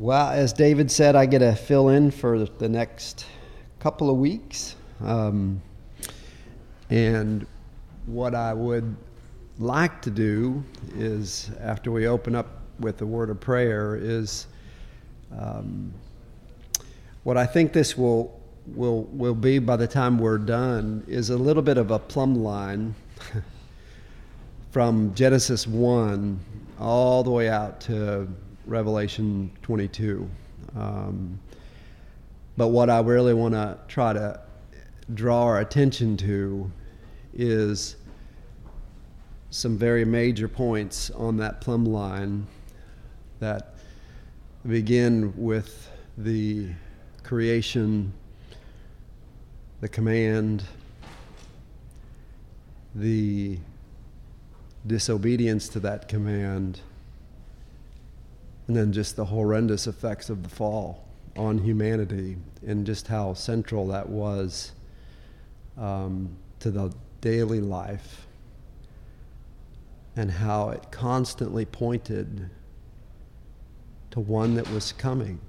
Well, 0.00 0.30
as 0.30 0.54
David 0.54 0.90
said, 0.90 1.14
I 1.14 1.26
get 1.26 1.40
to 1.40 1.54
fill 1.54 1.90
in 1.90 2.10
for 2.10 2.46
the 2.46 2.70
next 2.70 3.26
couple 3.80 4.08
of 4.08 4.16
weeks. 4.16 4.74
Um, 5.04 5.60
and 6.88 7.46
what 8.06 8.34
I 8.34 8.54
would 8.54 8.96
like 9.58 10.00
to 10.00 10.10
do 10.10 10.64
is, 10.94 11.50
after 11.60 11.92
we 11.92 12.06
open 12.06 12.34
up 12.34 12.62
with 12.78 12.96
the 12.96 13.04
word 13.04 13.28
of 13.28 13.40
prayer, 13.40 13.94
is 13.94 14.46
um, 15.38 15.92
what 17.24 17.36
I 17.36 17.44
think 17.44 17.74
this 17.74 17.94
will, 17.94 18.40
will, 18.68 19.02
will 19.12 19.34
be 19.34 19.58
by 19.58 19.76
the 19.76 19.86
time 19.86 20.18
we're 20.18 20.38
done 20.38 21.04
is 21.08 21.28
a 21.28 21.36
little 21.36 21.62
bit 21.62 21.76
of 21.76 21.90
a 21.90 21.98
plumb 21.98 22.36
line 22.36 22.94
from 24.70 25.14
Genesis 25.14 25.66
1 25.66 26.40
all 26.78 27.22
the 27.22 27.30
way 27.30 27.50
out 27.50 27.82
to 27.82 28.26
Revelation 28.70 29.50
22. 29.62 30.30
Um, 30.76 31.40
but 32.56 32.68
what 32.68 32.88
I 32.88 33.00
really 33.00 33.34
want 33.34 33.54
to 33.54 33.76
try 33.88 34.12
to 34.12 34.40
draw 35.12 35.42
our 35.42 35.58
attention 35.58 36.16
to 36.18 36.70
is 37.34 37.96
some 39.50 39.76
very 39.76 40.04
major 40.04 40.46
points 40.46 41.10
on 41.10 41.36
that 41.38 41.60
plumb 41.60 41.84
line 41.84 42.46
that 43.40 43.74
begin 44.64 45.34
with 45.36 45.90
the 46.16 46.68
creation, 47.24 48.12
the 49.80 49.88
command, 49.88 50.62
the 52.94 53.58
disobedience 54.86 55.68
to 55.70 55.80
that 55.80 56.06
command, 56.06 56.80
and 58.70 58.76
then 58.76 58.92
just 58.92 59.16
the 59.16 59.24
horrendous 59.24 59.88
effects 59.88 60.30
of 60.30 60.44
the 60.44 60.48
fall 60.48 61.04
on 61.36 61.58
humanity 61.58 62.36
and 62.64 62.86
just 62.86 63.08
how 63.08 63.34
central 63.34 63.88
that 63.88 64.08
was 64.08 64.70
um, 65.76 66.36
to 66.60 66.70
the 66.70 66.94
daily 67.20 67.60
life 67.60 68.28
and 70.14 70.30
how 70.30 70.68
it 70.68 70.92
constantly 70.92 71.64
pointed 71.64 72.48
to 74.12 74.20
one 74.20 74.54
that 74.54 74.70
was 74.70 74.92
coming 74.92 75.40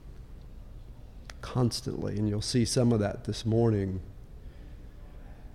constantly. 1.41 2.17
And 2.17 2.28
you'll 2.28 2.41
see 2.41 2.66
some 2.66 2.91
of 2.91 3.00
that 3.02 3.25
this 3.25 3.45
morning. 3.45 4.02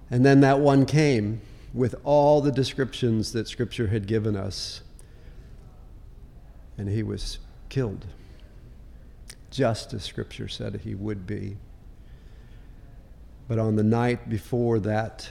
And 0.09 0.25
then 0.25 0.39
that 0.43 0.61
one 0.61 0.87
came 0.87 1.41
with 1.75 1.97
all 2.05 2.41
the 2.41 2.53
descriptions 2.53 3.33
that 3.33 3.49
scripture 3.49 3.89
had 3.89 4.07
given 4.07 4.37
us. 4.37 4.83
And 6.79 6.89
he 6.89 7.03
was 7.03 7.41
killed, 7.69 8.07
just 9.51 9.93
as 9.93 10.05
Scripture 10.05 10.49
said 10.49 10.81
he 10.85 10.95
would 10.95 11.27
be. 11.27 11.57
But 13.49 13.59
on 13.59 13.77
the 13.77 13.85
night 13.85 14.29
before 14.29 14.81
that 14.81 15.29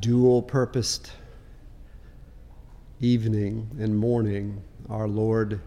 dual 0.00 0.42
purposed 0.42 1.12
evening 3.00 3.70
and 3.78 3.96
morning, 3.96 4.62
our 4.88 5.08
Lord 5.08 5.60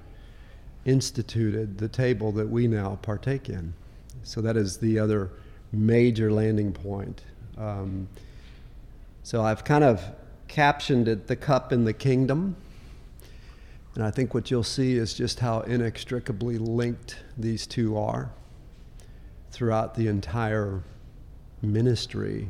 instituted 0.86 1.78
the 1.78 1.88
table 1.88 2.32
that 2.34 2.50
we 2.50 2.68
now 2.68 2.98
partake 3.02 3.50
in. 3.50 3.74
So 4.24 4.42
that 4.42 4.58
is 4.58 4.78
the 4.78 5.00
other 5.00 5.32
major 5.72 6.32
landing 6.32 6.74
point. 6.74 7.22
Um, 7.58 8.08
so 9.24 9.44
I've 9.44 9.64
kind 9.64 9.84
of 9.84 10.04
captioned 10.48 11.08
it 11.08 11.28
the 11.28 11.36
cup 11.36 11.72
and 11.72 11.86
the 11.86 11.94
kingdom. 11.94 12.56
And 13.96 14.04
I 14.04 14.12
think 14.12 14.34
what 14.34 14.50
you'll 14.52 14.64
see 14.64 14.96
is 14.96 15.14
just 15.14 15.40
how 15.40 15.62
inextricably 15.62 16.58
linked 16.58 17.18
these 17.38 17.66
two 17.68 17.98
are 17.98 18.32
throughout 19.52 19.96
the 19.96 20.08
entire 20.08 20.84
ministry 21.62 22.50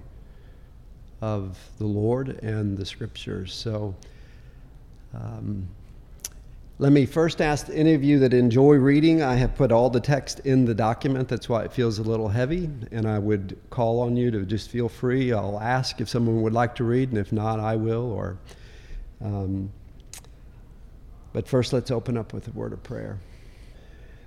of 1.21 1.57
the 1.77 1.85
Lord 1.85 2.43
and 2.43 2.77
the 2.77 2.85
scriptures. 2.85 3.53
So, 3.53 3.95
um, 5.13 5.67
let 6.81 6.93
me 6.93 7.05
first 7.05 7.41
ask 7.41 7.67
any 7.73 7.93
of 7.93 8.05
you 8.05 8.19
that 8.19 8.33
enjoy 8.33 8.75
reading. 8.75 9.21
I 9.21 9.35
have 9.35 9.53
put 9.53 9.69
all 9.69 9.89
the 9.89 9.99
text 9.99 10.39
in 10.45 10.63
the 10.63 10.73
document. 10.73 11.27
That's 11.27 11.49
why 11.49 11.63
it 11.63 11.73
feels 11.73 11.99
a 11.99 12.03
little 12.03 12.29
heavy. 12.29 12.69
And 12.91 13.05
I 13.05 13.19
would 13.19 13.57
call 13.69 13.99
on 13.99 14.15
you 14.15 14.31
to 14.31 14.45
just 14.45 14.69
feel 14.69 14.87
free. 14.87 15.33
I'll 15.33 15.59
ask 15.59 15.99
if 15.99 16.07
someone 16.07 16.41
would 16.41 16.53
like 16.53 16.75
to 16.75 16.85
read, 16.85 17.09
and 17.09 17.17
if 17.17 17.33
not, 17.33 17.59
I 17.59 17.75
will. 17.75 18.09
Or 18.09 18.37
um, 19.19 19.73
but 21.39 21.47
first, 21.47 21.71
let's 21.71 21.89
open 21.89 22.17
up 22.17 22.33
with 22.33 22.49
a 22.49 22.51
word 22.51 22.73
of 22.73 22.83
prayer. 22.83 23.17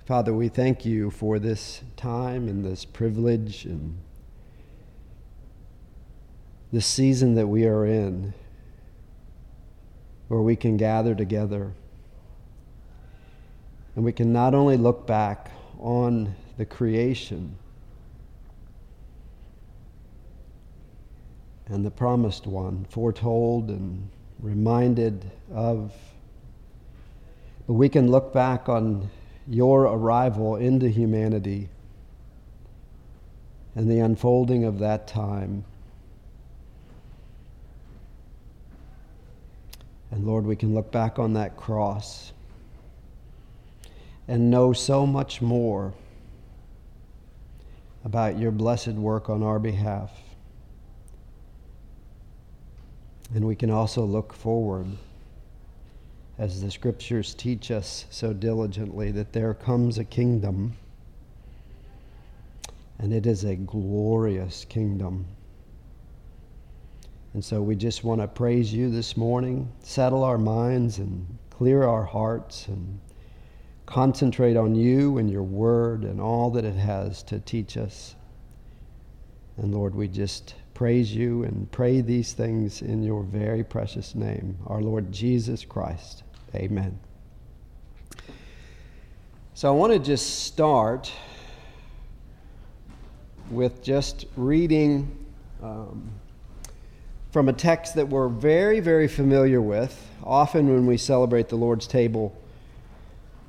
Father, 0.07 0.33
we 0.33 0.47
thank 0.47 0.83
you 0.83 1.11
for 1.11 1.37
this 1.37 1.83
time 1.95 2.47
and 2.47 2.65
this 2.65 2.85
privilege 2.85 3.65
and 3.65 3.99
this 6.71 6.87
season 6.87 7.35
that 7.35 7.45
we 7.45 7.67
are 7.67 7.85
in, 7.85 8.33
where 10.27 10.41
we 10.41 10.55
can 10.55 10.75
gather 10.75 11.13
together 11.13 11.73
and 13.95 14.03
we 14.03 14.11
can 14.11 14.33
not 14.33 14.55
only 14.55 14.75
look 14.75 15.05
back 15.05 15.51
on 15.79 16.33
the 16.57 16.65
creation 16.65 17.55
and 21.67 21.85
the 21.85 21.91
promised 21.91 22.47
one, 22.47 22.87
foretold 22.89 23.69
and 23.69 24.09
reminded 24.39 25.29
of 25.53 25.93
but 27.67 27.73
we 27.73 27.87
can 27.89 28.11
look 28.11 28.33
back 28.33 28.67
on 28.67 29.09
your 29.47 29.83
arrival 29.83 30.55
into 30.55 30.89
humanity 30.89 31.69
and 33.75 33.89
the 33.89 33.99
unfolding 33.99 34.63
of 34.65 34.79
that 34.79 35.07
time. 35.07 35.63
And 40.11 40.27
Lord, 40.27 40.45
we 40.45 40.55
can 40.55 40.73
look 40.75 40.91
back 40.91 41.17
on 41.17 41.33
that 41.33 41.57
cross 41.57 42.33
and 44.27 44.51
know 44.51 44.73
so 44.73 45.05
much 45.05 45.41
more 45.41 45.93
about 48.05 48.37
your 48.37 48.51
blessed 48.51 48.89
work 48.89 49.29
on 49.29 49.41
our 49.41 49.57
behalf. 49.59 50.11
And 53.33 53.45
we 53.45 53.55
can 53.55 53.71
also 53.71 54.03
look 54.03 54.33
forward 54.33 54.85
as 56.37 56.61
the 56.61 56.71
scriptures 56.71 57.33
teach 57.33 57.69
us 57.71 58.05
so 58.09 58.33
diligently, 58.33 59.11
that 59.11 59.33
there 59.33 59.53
comes 59.53 59.97
a 59.97 60.03
kingdom, 60.03 60.73
and 62.97 63.13
it 63.13 63.25
is 63.25 63.43
a 63.43 63.55
glorious 63.55 64.65
kingdom. 64.65 65.25
And 67.33 67.43
so 67.43 67.61
we 67.61 67.75
just 67.75 68.03
want 68.03 68.21
to 68.21 68.27
praise 68.27 68.73
you 68.73 68.89
this 68.89 69.17
morning, 69.17 69.71
settle 69.81 70.23
our 70.23 70.37
minds 70.37 70.99
and 70.99 71.37
clear 71.49 71.83
our 71.83 72.03
hearts 72.03 72.67
and 72.67 72.99
concentrate 73.85 74.55
on 74.55 74.75
you 74.75 75.17
and 75.17 75.29
your 75.29 75.43
word 75.43 76.03
and 76.03 76.21
all 76.21 76.49
that 76.51 76.65
it 76.65 76.75
has 76.75 77.21
to 77.23 77.39
teach 77.39 77.77
us. 77.77 78.15
And 79.57 79.73
Lord, 79.73 79.93
we 79.93 80.07
just 80.07 80.55
praise 80.73 81.13
you 81.13 81.43
and 81.43 81.71
pray 81.71 82.01
these 82.01 82.33
things 82.33 82.81
in 82.81 83.03
your 83.03 83.23
very 83.23 83.63
precious 83.63 84.15
name, 84.15 84.57
our 84.67 84.81
Lord 84.81 85.11
Jesus 85.11 85.63
Christ. 85.65 86.23
Amen. 86.55 86.99
So 89.53 89.67
I 89.67 89.71
want 89.71 89.93
to 89.93 89.99
just 89.99 90.45
start 90.45 91.11
with 93.51 93.83
just 93.83 94.25
reading 94.35 95.25
um, 95.61 96.11
from 97.31 97.49
a 97.49 97.53
text 97.53 97.95
that 97.95 98.07
we're 98.07 98.27
very, 98.27 98.79
very 98.79 99.07
familiar 99.07 99.61
with. 99.61 100.09
Often 100.23 100.69
when 100.69 100.85
we 100.85 100.97
celebrate 100.97 101.49
the 101.49 101.55
Lord's 101.55 101.87
table, 101.87 102.35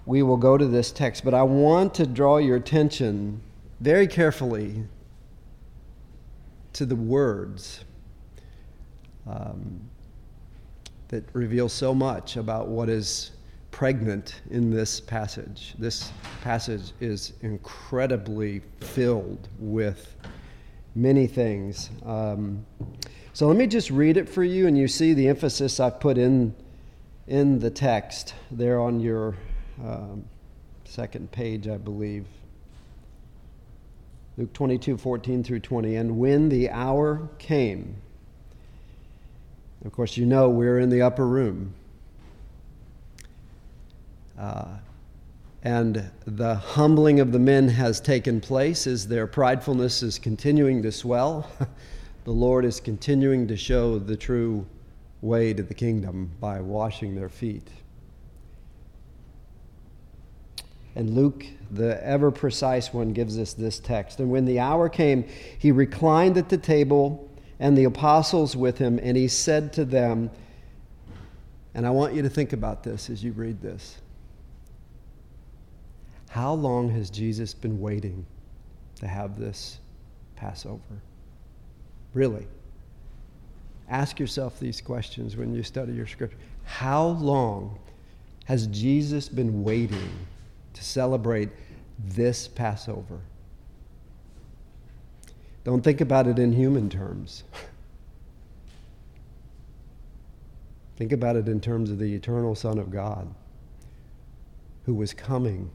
we 0.06 0.22
will 0.22 0.36
go 0.36 0.58
to 0.58 0.66
this 0.66 0.92
text, 0.92 1.24
but 1.24 1.32
I 1.32 1.42
want 1.42 1.94
to 1.94 2.06
draw 2.06 2.36
your 2.36 2.56
attention 2.56 3.40
very 3.80 4.06
carefully 4.06 4.84
to 6.74 6.86
the 6.86 6.96
words 6.96 7.84
um, 9.26 9.80
that 11.08 11.24
reveal 11.32 11.68
so 11.68 11.94
much 11.94 12.36
about 12.36 12.68
what 12.68 12.88
is 12.88 13.32
pregnant 13.70 14.42
in 14.50 14.70
this 14.70 15.00
passage. 15.00 15.74
This 15.78 16.12
passage 16.42 16.92
is 17.00 17.32
incredibly 17.40 18.62
filled 18.80 19.48
with 19.58 20.14
many 20.94 21.26
things. 21.26 21.90
Um, 22.04 22.64
so 23.32 23.48
let 23.48 23.56
me 23.56 23.66
just 23.66 23.90
read 23.90 24.16
it 24.16 24.28
for 24.28 24.44
you, 24.44 24.68
and 24.68 24.78
you 24.78 24.86
see 24.86 25.12
the 25.12 25.26
emphasis 25.26 25.80
I've 25.80 25.98
put 25.98 26.18
in 26.18 26.54
in 27.26 27.58
the 27.58 27.70
text 27.70 28.34
there 28.50 28.80
on 28.80 29.00
your 29.00 29.34
um, 29.82 30.24
second 30.84 31.32
page, 31.32 31.66
I 31.66 31.76
believe. 31.76 32.26
Luke 34.36 34.52
22, 34.52 34.96
14 34.96 35.44
through 35.44 35.60
20. 35.60 35.96
And 35.96 36.18
when 36.18 36.48
the 36.48 36.70
hour 36.70 37.28
came, 37.38 37.96
of 39.84 39.92
course, 39.92 40.16
you 40.16 40.26
know 40.26 40.48
we're 40.48 40.78
in 40.78 40.88
the 40.88 41.02
upper 41.02 41.26
room. 41.26 41.74
Uh, 44.38 44.66
and 45.62 46.10
the 46.26 46.56
humbling 46.56 47.20
of 47.20 47.32
the 47.32 47.38
men 47.38 47.68
has 47.68 48.00
taken 48.00 48.40
place 48.40 48.86
as 48.86 49.06
their 49.06 49.26
pridefulness 49.26 50.02
is 50.02 50.18
continuing 50.18 50.82
to 50.82 50.90
swell. 50.90 51.48
the 52.24 52.32
Lord 52.32 52.64
is 52.64 52.80
continuing 52.80 53.46
to 53.48 53.56
show 53.56 53.98
the 53.98 54.16
true 54.16 54.66
way 55.22 55.54
to 55.54 55.62
the 55.62 55.74
kingdom 55.74 56.30
by 56.40 56.60
washing 56.60 57.14
their 57.14 57.28
feet. 57.28 57.68
And 60.96 61.10
Luke, 61.10 61.44
the 61.70 62.02
ever 62.04 62.30
precise 62.30 62.92
one, 62.92 63.12
gives 63.12 63.38
us 63.38 63.52
this 63.52 63.78
text. 63.78 64.20
And 64.20 64.30
when 64.30 64.44
the 64.44 64.60
hour 64.60 64.88
came, 64.88 65.24
he 65.58 65.72
reclined 65.72 66.38
at 66.38 66.48
the 66.48 66.58
table 66.58 67.28
and 67.58 67.76
the 67.76 67.84
apostles 67.84 68.56
with 68.56 68.78
him, 68.78 68.98
and 69.02 69.16
he 69.16 69.28
said 69.28 69.72
to 69.74 69.84
them, 69.84 70.30
and 71.74 71.86
I 71.86 71.90
want 71.90 72.14
you 72.14 72.22
to 72.22 72.28
think 72.28 72.52
about 72.52 72.84
this 72.84 73.10
as 73.10 73.24
you 73.24 73.32
read 73.32 73.60
this. 73.60 73.98
How 76.30 76.52
long 76.52 76.90
has 76.90 77.10
Jesus 77.10 77.54
been 77.54 77.80
waiting 77.80 78.26
to 78.96 79.06
have 79.06 79.38
this 79.38 79.78
Passover? 80.36 80.80
Really? 82.12 82.46
Ask 83.88 84.18
yourself 84.18 84.58
these 84.58 84.80
questions 84.80 85.36
when 85.36 85.54
you 85.54 85.62
study 85.62 85.92
your 85.92 86.06
scripture. 86.06 86.38
How 86.64 87.06
long 87.06 87.78
has 88.46 88.66
Jesus 88.68 89.28
been 89.28 89.62
waiting 89.64 90.10
to 90.74 90.84
celebrate 90.84 91.48
this 91.98 92.46
Passover? 92.46 93.20
Don't 95.64 95.82
think 95.82 96.00
about 96.02 96.26
it 96.26 96.38
in 96.38 96.52
human 96.52 96.90
terms. 96.90 97.44
think 100.96 101.10
about 101.12 101.36
it 101.36 101.48
in 101.48 101.60
terms 101.60 101.90
of 101.90 101.98
the 101.98 102.14
eternal 102.14 102.54
Son 102.54 102.78
of 102.78 102.90
God 102.90 103.34
who 104.84 104.94
was 104.94 105.14
coming 105.14 105.70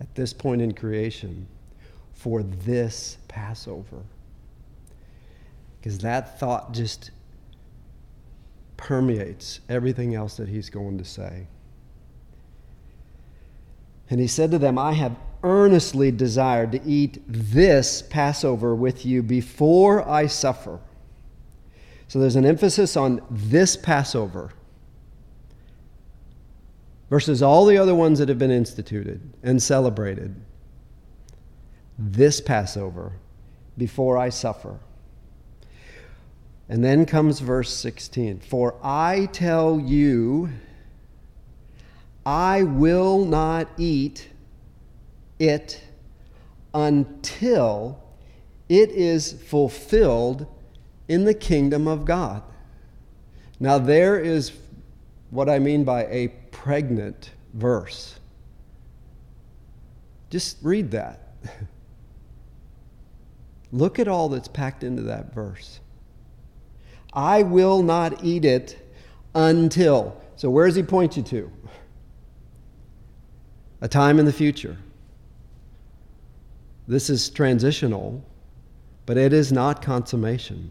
at 0.00 0.14
this 0.14 0.32
point 0.32 0.62
in 0.62 0.72
creation 0.72 1.46
for 2.14 2.42
this 2.42 3.18
Passover. 3.28 4.02
Because 5.78 5.98
that 5.98 6.38
thought 6.40 6.72
just 6.72 7.10
permeates 8.76 9.60
everything 9.68 10.14
else 10.14 10.36
that 10.38 10.48
he's 10.48 10.70
going 10.70 10.98
to 10.98 11.04
say. 11.04 11.46
And 14.10 14.18
he 14.20 14.26
said 14.26 14.50
to 14.50 14.58
them, 14.58 14.76
I 14.76 14.92
have 14.92 15.16
earnestly 15.42 16.10
desired 16.10 16.72
to 16.72 16.82
eat 16.84 17.22
this 17.26 18.02
Passover 18.02 18.74
with 18.74 19.06
you 19.06 19.22
before 19.22 20.06
I 20.06 20.26
suffer. 20.26 20.80
So 22.08 22.18
there's 22.18 22.36
an 22.36 22.44
emphasis 22.44 22.96
on 22.96 23.22
this 23.30 23.76
Passover 23.76 24.50
versus 27.08 27.42
all 27.42 27.66
the 27.66 27.78
other 27.78 27.94
ones 27.94 28.18
that 28.18 28.28
have 28.28 28.38
been 28.38 28.50
instituted 28.50 29.32
and 29.42 29.62
celebrated. 29.62 30.34
This 31.98 32.40
Passover 32.40 33.12
before 33.78 34.18
I 34.18 34.28
suffer. 34.28 34.80
And 36.68 36.84
then 36.84 37.06
comes 37.06 37.40
verse 37.40 37.72
16 37.72 38.40
For 38.40 38.74
I 38.82 39.26
tell 39.32 39.80
you, 39.80 40.50
I 42.24 42.62
will 42.62 43.24
not 43.24 43.68
eat 43.78 44.28
it 45.38 45.82
until 46.74 48.02
it 48.68 48.90
is 48.90 49.32
fulfilled 49.32 50.46
in 51.08 51.24
the 51.24 51.34
kingdom 51.34 51.88
of 51.88 52.04
God. 52.04 52.42
Now, 53.58 53.78
there 53.78 54.18
is 54.18 54.52
what 55.30 55.48
I 55.48 55.58
mean 55.58 55.84
by 55.84 56.06
a 56.06 56.28
pregnant 56.50 57.30
verse. 57.52 58.18
Just 60.30 60.58
read 60.62 60.92
that. 60.92 61.34
Look 63.72 63.98
at 63.98 64.08
all 64.08 64.28
that's 64.28 64.48
packed 64.48 64.84
into 64.84 65.02
that 65.02 65.34
verse. 65.34 65.80
I 67.12 67.42
will 67.42 67.82
not 67.82 68.24
eat 68.24 68.44
it 68.44 68.78
until. 69.34 70.20
So, 70.36 70.48
where 70.48 70.66
does 70.66 70.76
he 70.76 70.82
point 70.82 71.16
you 71.16 71.22
to? 71.24 71.52
A 73.80 73.88
time 73.88 74.18
in 74.18 74.26
the 74.26 74.32
future. 74.32 74.76
This 76.86 77.08
is 77.08 77.30
transitional, 77.30 78.24
but 79.06 79.16
it 79.16 79.32
is 79.32 79.52
not 79.52 79.80
consummation. 79.80 80.70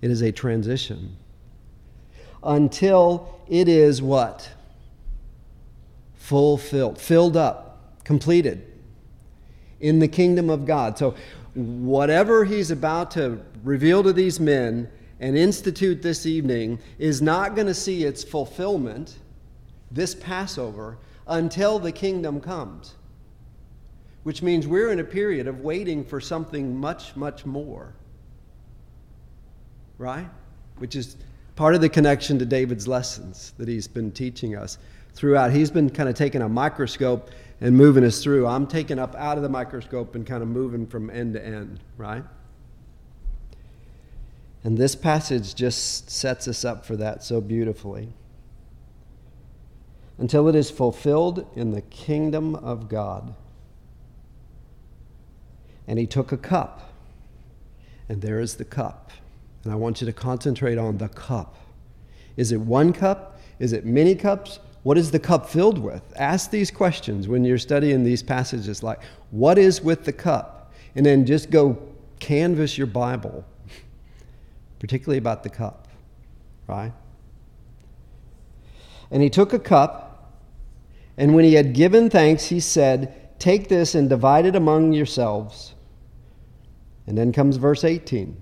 It 0.00 0.10
is 0.10 0.22
a 0.22 0.32
transition 0.32 1.16
until 2.44 3.40
it 3.48 3.68
is 3.68 4.02
what? 4.02 4.50
Fulfilled, 6.14 7.00
filled 7.00 7.36
up, 7.36 8.04
completed 8.04 8.66
in 9.80 9.98
the 9.98 10.08
kingdom 10.08 10.50
of 10.50 10.66
God. 10.66 10.98
So, 10.98 11.14
whatever 11.54 12.44
he's 12.44 12.70
about 12.70 13.10
to 13.12 13.40
reveal 13.62 14.02
to 14.02 14.12
these 14.12 14.40
men 14.40 14.90
and 15.20 15.36
institute 15.36 16.02
this 16.02 16.26
evening 16.26 16.80
is 16.98 17.22
not 17.22 17.54
going 17.54 17.66
to 17.66 17.74
see 17.74 18.04
its 18.04 18.24
fulfillment, 18.24 19.18
this 19.90 20.14
Passover, 20.14 20.98
until 21.26 21.78
the 21.78 21.92
kingdom 21.92 22.40
comes. 22.40 22.94
Which 24.22 24.42
means 24.42 24.66
we're 24.66 24.90
in 24.90 25.00
a 25.00 25.04
period 25.04 25.46
of 25.46 25.60
waiting 25.60 26.04
for 26.04 26.20
something 26.20 26.76
much, 26.76 27.14
much 27.14 27.44
more. 27.44 27.94
Right? 29.98 30.28
Which 30.78 30.96
is 30.96 31.16
part 31.56 31.74
of 31.74 31.80
the 31.80 31.88
connection 31.88 32.38
to 32.38 32.46
David's 32.46 32.88
lessons 32.88 33.52
that 33.58 33.68
he's 33.68 33.86
been 33.86 34.10
teaching 34.10 34.56
us 34.56 34.78
throughout. 35.14 35.52
He's 35.52 35.70
been 35.70 35.90
kind 35.90 36.08
of 36.08 36.14
taking 36.14 36.42
a 36.42 36.48
microscope 36.48 37.30
and 37.60 37.76
moving 37.76 38.04
us 38.04 38.22
through. 38.22 38.46
I'm 38.46 38.66
taking 38.66 38.98
up 38.98 39.14
out 39.14 39.36
of 39.36 39.42
the 39.42 39.48
microscope 39.48 40.14
and 40.14 40.26
kind 40.26 40.42
of 40.42 40.48
moving 40.48 40.86
from 40.86 41.10
end 41.10 41.34
to 41.34 41.44
end, 41.44 41.80
right? 41.96 42.24
And 44.64 44.78
this 44.78 44.96
passage 44.96 45.54
just 45.54 46.10
sets 46.10 46.48
us 46.48 46.64
up 46.64 46.84
for 46.86 46.96
that 46.96 47.22
so 47.22 47.40
beautifully. 47.40 48.14
Until 50.18 50.48
it 50.48 50.54
is 50.54 50.70
fulfilled 50.70 51.46
in 51.56 51.72
the 51.72 51.82
kingdom 51.82 52.54
of 52.54 52.88
God. 52.88 53.34
And 55.86 55.98
he 55.98 56.06
took 56.06 56.32
a 56.32 56.36
cup, 56.36 56.92
and 58.08 58.22
there 58.22 58.40
is 58.40 58.56
the 58.56 58.64
cup. 58.64 59.10
And 59.64 59.72
I 59.72 59.76
want 59.76 60.00
you 60.00 60.06
to 60.06 60.12
concentrate 60.12 60.78
on 60.78 60.98
the 60.98 61.08
cup. 61.08 61.56
Is 62.36 62.52
it 62.52 62.60
one 62.60 62.92
cup? 62.92 63.40
Is 63.58 63.72
it 63.72 63.84
many 63.84 64.14
cups? 64.14 64.60
What 64.82 64.98
is 64.98 65.10
the 65.10 65.18
cup 65.18 65.48
filled 65.48 65.78
with? 65.78 66.02
Ask 66.16 66.50
these 66.50 66.70
questions 66.70 67.26
when 67.26 67.44
you're 67.44 67.58
studying 67.58 68.04
these 68.04 68.22
passages 68.22 68.82
like, 68.82 69.00
what 69.30 69.56
is 69.56 69.80
with 69.80 70.04
the 70.04 70.12
cup? 70.12 70.72
And 70.94 71.04
then 71.04 71.24
just 71.24 71.50
go 71.50 71.78
canvas 72.20 72.76
your 72.76 72.86
Bible, 72.86 73.44
particularly 74.78 75.18
about 75.18 75.42
the 75.42 75.48
cup, 75.48 75.88
right? 76.66 76.92
And 79.10 79.22
he 79.22 79.30
took 79.30 79.54
a 79.54 79.58
cup, 79.58 80.03
and 81.16 81.34
when 81.34 81.44
he 81.44 81.54
had 81.54 81.74
given 81.74 82.10
thanks, 82.10 82.46
he 82.46 82.60
said, 82.60 83.38
Take 83.38 83.68
this 83.68 83.94
and 83.94 84.08
divide 84.08 84.46
it 84.46 84.56
among 84.56 84.92
yourselves. 84.92 85.74
And 87.06 87.16
then 87.16 87.32
comes 87.32 87.56
verse 87.56 87.84
18. 87.84 88.40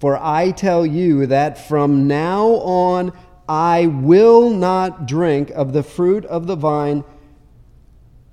For 0.00 0.16
I 0.16 0.50
tell 0.50 0.84
you 0.84 1.26
that 1.26 1.56
from 1.56 2.08
now 2.08 2.46
on 2.46 3.12
I 3.48 3.86
will 3.86 4.50
not 4.50 5.06
drink 5.06 5.50
of 5.50 5.72
the 5.72 5.82
fruit 5.82 6.24
of 6.26 6.46
the 6.46 6.56
vine 6.56 7.04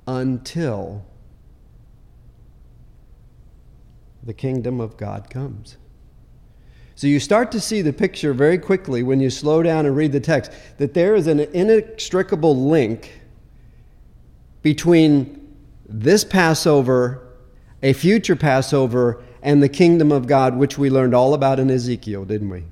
until 0.08 1.06
the 4.24 4.34
kingdom 4.34 4.80
of 4.80 4.98
God 4.98 5.30
comes. 5.30 5.78
So 6.96 7.08
you 7.08 7.20
start 7.20 7.52
to 7.54 7.62
see 7.62 7.82
the 7.82 7.94
picture 7.94 8.34
very 8.34 8.58
quickly 8.58 9.04
when 9.04 9.20
you 9.20 9.30
slow 9.30 9.64
down 9.64 9.86
and 9.86 9.96
read 9.96 10.12
the 10.12 10.20
text 10.20 10.52
that 10.78 10.94
there 10.94 11.16
is 11.16 11.28
an 11.28 11.40
inextricable 11.40 12.68
link 12.68 13.19
between 14.62 15.56
this 15.88 16.24
Passover, 16.24 17.28
a 17.82 17.94
future 17.94 18.36
Passover, 18.36 19.24
and 19.42 19.64
the 19.64 19.70
kingdom 19.70 20.12
of 20.12 20.28
God, 20.28 20.56
which 20.56 20.78
we 20.78 20.90
learned 20.90 21.16
all 21.16 21.34
about 21.34 21.60
in 21.60 21.70
Ezekiel, 21.70 22.26
didn't 22.26 22.50
we? 22.50 22.66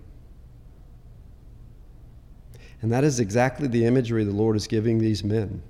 And 2.82 2.91
that 2.91 3.03
is 3.03 3.20
exactly 3.20 3.67
the 3.67 3.86
imagery 3.86 4.24
the 4.24 4.32
Lord 4.32 4.56
is 4.56 4.67
giving 4.67 5.00
these 5.00 5.24
men 5.24 5.63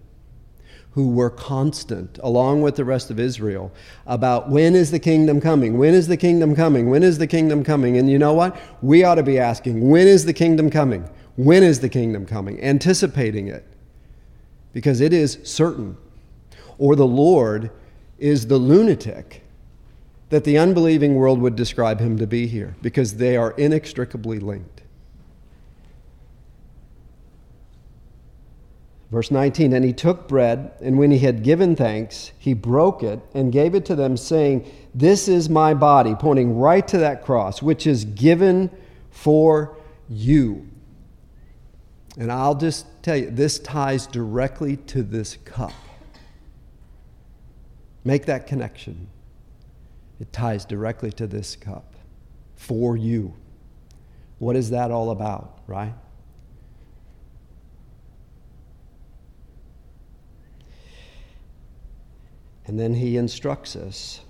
who 0.97 1.09
were 1.09 1.29
constant, 1.29 2.19
along 2.23 2.59
with 2.63 2.75
the 2.75 2.83
rest 2.83 3.11
of 3.11 3.19
Israel, 3.19 3.71
about 4.07 4.49
when 4.49 4.75
is 4.75 4.89
the 4.89 4.97
kingdom 4.97 5.39
coming? 5.39 5.77
When 5.77 5.93
is 5.93 6.07
the 6.07 6.17
kingdom 6.17 6.55
coming? 6.55 6.89
When 6.89 7.03
is 7.03 7.19
the 7.19 7.27
kingdom 7.27 7.63
coming? 7.63 7.97
And 7.97 8.09
you 8.09 8.17
know 8.17 8.33
what? 8.33 8.59
We 8.81 9.03
ought 9.03 9.15
to 9.15 9.23
be 9.23 9.37
asking, 9.37 9.87
when 9.87 10.07
is 10.07 10.25
the 10.25 10.33
kingdom 10.33 10.71
coming? 10.71 11.07
When 11.35 11.61
is 11.61 11.81
the 11.81 11.89
kingdom 11.89 12.25
coming? 12.25 12.59
Anticipating 12.63 13.47
it. 13.47 13.63
Because 14.73 14.99
it 14.99 15.13
is 15.13 15.37
certain. 15.43 15.97
Or 16.77 16.95
the 16.95 17.07
Lord 17.07 17.71
is 18.17 18.47
the 18.47 18.57
lunatic 18.57 19.43
that 20.29 20.43
the 20.43 20.57
unbelieving 20.57 21.15
world 21.15 21.39
would 21.41 21.55
describe 21.55 21.99
him 21.99 22.17
to 22.17 22.27
be 22.27 22.47
here 22.47 22.75
because 22.81 23.15
they 23.15 23.37
are 23.37 23.51
inextricably 23.51 24.39
linked. 24.39 24.81
Verse 29.09 29.31
19 29.31 29.73
And 29.73 29.85
he 29.85 29.93
took 29.93 30.27
bread, 30.27 30.73
and 30.81 30.97
when 30.97 31.11
he 31.11 31.19
had 31.19 31.43
given 31.43 31.75
thanks, 31.75 32.31
he 32.37 32.53
broke 32.53 33.03
it 33.03 33.21
and 33.33 33.53
gave 33.53 33.73
it 33.73 33.85
to 33.85 33.95
them, 33.95 34.17
saying, 34.17 34.69
This 34.93 35.27
is 35.27 35.49
my 35.49 35.73
body, 35.73 36.13
pointing 36.15 36.57
right 36.57 36.85
to 36.89 36.97
that 36.97 37.23
cross, 37.23 37.61
which 37.61 37.87
is 37.87 38.03
given 38.03 38.69
for 39.09 39.77
you. 40.09 40.67
And 42.17 42.31
I'll 42.31 42.55
just 42.55 42.85
tell 43.03 43.15
you, 43.15 43.29
this 43.29 43.59
ties 43.59 44.07
directly 44.07 44.75
to 44.77 45.03
this 45.03 45.37
cup. 45.45 45.71
Make 48.07 48.25
that 48.27 48.47
connection. 48.47 49.09
It 50.21 50.31
ties 50.31 50.63
directly 50.63 51.11
to 51.11 51.27
this 51.27 51.57
cup 51.57 51.93
for 52.55 52.95
you. 52.95 53.33
What 54.39 54.55
is 54.55 54.69
that 54.69 54.91
all 54.91 55.11
about, 55.11 55.59
right? 55.67 55.93
And 62.65 62.79
then 62.79 62.93
he 62.93 63.17
instructs 63.17 63.75
us 63.75 64.21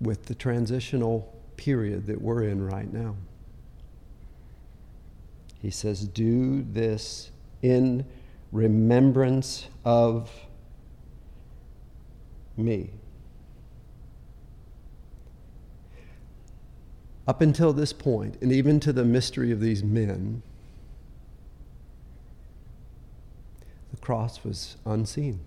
with 0.00 0.26
the 0.26 0.36
transitional 0.36 1.36
period 1.56 2.06
that 2.06 2.22
we're 2.22 2.44
in 2.44 2.64
right 2.64 2.92
now. 2.92 3.16
He 5.60 5.70
says, 5.70 6.06
Do 6.06 6.62
this 6.62 7.32
in 7.60 8.06
remembrance 8.52 9.66
of 9.84 10.30
me. 12.56 12.90
Up 17.26 17.40
until 17.40 17.72
this 17.72 17.92
point, 17.92 18.36
and 18.42 18.52
even 18.52 18.80
to 18.80 18.92
the 18.92 19.04
mystery 19.04 19.50
of 19.50 19.60
these 19.60 19.82
men, 19.82 20.42
the 23.90 23.96
cross 23.96 24.44
was 24.44 24.76
unseen. 24.84 25.40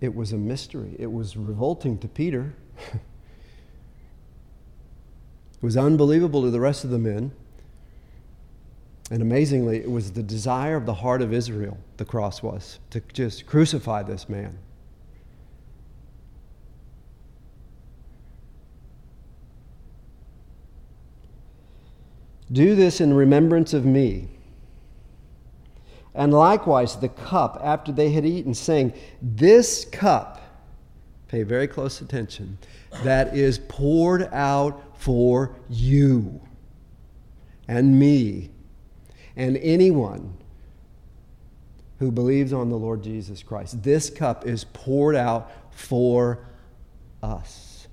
It 0.00 0.14
was 0.14 0.32
a 0.32 0.36
mystery. 0.36 0.96
It 0.98 1.12
was 1.12 1.36
revolting 1.36 1.98
to 1.98 2.08
Peter. 2.08 2.54
it 2.92 3.00
was 5.62 5.76
unbelievable 5.76 6.42
to 6.42 6.50
the 6.50 6.60
rest 6.60 6.84
of 6.84 6.90
the 6.90 6.98
men. 6.98 7.32
And 9.14 9.22
amazingly, 9.22 9.78
it 9.78 9.88
was 9.88 10.10
the 10.10 10.24
desire 10.24 10.74
of 10.74 10.86
the 10.86 10.94
heart 10.94 11.22
of 11.22 11.32
Israel, 11.32 11.78
the 11.98 12.04
cross 12.04 12.42
was, 12.42 12.80
to 12.90 13.00
just 13.12 13.46
crucify 13.46 14.02
this 14.02 14.28
man. 14.28 14.58
Do 22.50 22.74
this 22.74 23.00
in 23.00 23.14
remembrance 23.14 23.72
of 23.72 23.84
me. 23.84 24.30
And 26.16 26.34
likewise, 26.34 26.96
the 26.96 27.08
cup 27.08 27.60
after 27.62 27.92
they 27.92 28.10
had 28.10 28.26
eaten, 28.26 28.52
saying, 28.52 28.94
This 29.22 29.84
cup, 29.84 30.40
pay 31.28 31.44
very 31.44 31.68
close 31.68 32.00
attention, 32.00 32.58
that 33.04 33.36
is 33.36 33.60
poured 33.68 34.24
out 34.32 34.98
for 34.98 35.54
you 35.68 36.40
and 37.68 37.96
me 37.96 38.50
and 39.36 39.56
anyone 39.58 40.36
who 41.98 42.10
believes 42.10 42.52
on 42.52 42.68
the 42.68 42.76
Lord 42.76 43.02
Jesus 43.02 43.42
Christ. 43.42 43.82
This 43.82 44.10
cup 44.10 44.46
is 44.46 44.64
poured 44.64 45.16
out 45.16 45.50
for 45.70 46.46
us. 47.22 47.88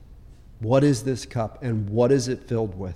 What 0.59 0.83
is 0.83 1.03
this 1.03 1.25
cup 1.25 1.63
and 1.63 1.89
what 1.89 2.11
is 2.11 2.27
it 2.27 2.47
filled 2.47 2.77
with? 2.77 2.95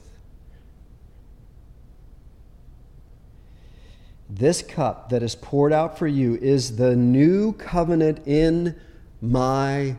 This 4.30 4.62
cup 4.62 5.10
that 5.10 5.22
is 5.22 5.36
poured 5.36 5.72
out 5.72 5.98
for 5.98 6.08
you 6.08 6.36
is 6.36 6.78
the 6.78 6.96
new 6.96 7.54
covenant 7.54 8.28
in 8.28 8.76
my 9.22 9.96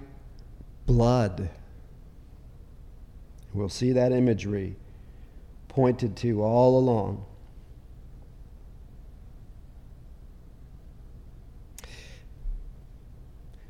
blood. 0.84 1.48
We'll 3.54 3.68
see 3.68 3.92
that 3.92 4.12
imagery 4.12 4.76
pointed 5.68 6.16
to 6.16 6.42
all 6.42 6.78
along. 6.78 7.24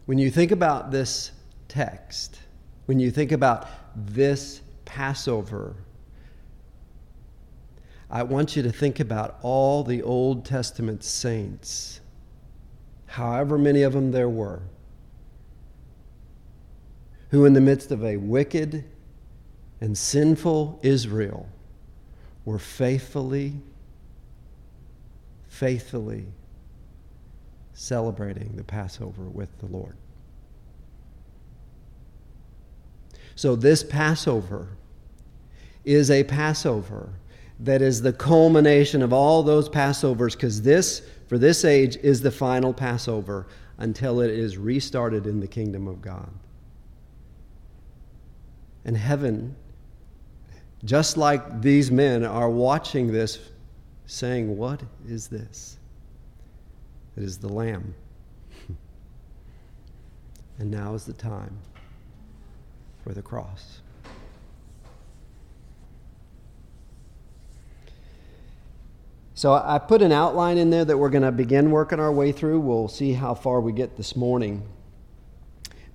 When 0.06 0.18
you 0.18 0.30
think 0.30 0.52
about 0.52 0.92
this 0.92 1.32
text, 1.66 2.38
when 2.86 3.00
you 3.00 3.10
think 3.10 3.32
about 3.32 3.68
this 3.96 4.60
Passover, 4.84 5.74
I 8.08 8.22
want 8.22 8.54
you 8.54 8.62
to 8.62 8.70
think 8.70 9.00
about 9.00 9.36
all 9.42 9.82
the 9.82 10.02
Old 10.04 10.44
Testament 10.44 11.02
saints, 11.02 12.00
however 13.06 13.58
many 13.58 13.82
of 13.82 13.94
them 13.94 14.12
there 14.12 14.28
were, 14.28 14.62
who, 17.30 17.44
in 17.44 17.52
the 17.52 17.60
midst 17.60 17.90
of 17.90 18.04
a 18.04 18.16
wicked 18.16 18.84
and 19.80 19.98
sinful 19.98 20.78
Israel, 20.84 21.48
were 22.44 22.60
faithfully, 22.60 23.54
faithfully 25.48 26.26
celebrating 27.76 28.56
the 28.56 28.64
Passover 28.64 29.24
with 29.24 29.50
the 29.58 29.66
Lord. 29.66 29.96
So, 33.34 33.54
this 33.54 33.84
Passover 33.84 34.68
is 35.84 36.10
a 36.10 36.24
Passover 36.24 37.10
that 37.60 37.82
is 37.82 38.00
the 38.00 38.14
culmination 38.14 39.02
of 39.02 39.12
all 39.12 39.42
those 39.42 39.68
Passovers, 39.68 40.32
because 40.32 40.62
this, 40.62 41.02
for 41.28 41.36
this 41.36 41.66
age, 41.66 41.96
is 41.98 42.22
the 42.22 42.30
final 42.30 42.72
Passover 42.72 43.46
until 43.76 44.20
it 44.20 44.30
is 44.30 44.56
restarted 44.56 45.26
in 45.26 45.38
the 45.38 45.46
kingdom 45.46 45.86
of 45.86 46.00
God. 46.00 46.30
And 48.86 48.96
heaven, 48.96 49.54
just 50.82 51.18
like 51.18 51.60
these 51.60 51.90
men 51.90 52.24
are 52.24 52.48
watching 52.48 53.12
this, 53.12 53.38
saying, 54.06 54.56
What 54.56 54.82
is 55.06 55.28
this? 55.28 55.76
It 57.16 57.22
is 57.22 57.38
the 57.38 57.48
Lamb. 57.48 57.94
and 60.58 60.70
now 60.70 60.94
is 60.94 61.04
the 61.04 61.12
time 61.12 61.56
for 63.02 63.12
the 63.12 63.22
cross. 63.22 63.80
So 69.34 69.52
I 69.52 69.78
put 69.78 70.00
an 70.00 70.12
outline 70.12 70.56
in 70.56 70.70
there 70.70 70.86
that 70.86 70.96
we're 70.96 71.10
going 71.10 71.22
to 71.22 71.30
begin 71.30 71.70
working 71.70 72.00
our 72.00 72.10
way 72.10 72.32
through. 72.32 72.58
We'll 72.60 72.88
see 72.88 73.12
how 73.12 73.34
far 73.34 73.60
we 73.60 73.70
get 73.72 73.96
this 73.96 74.16
morning. 74.16 74.66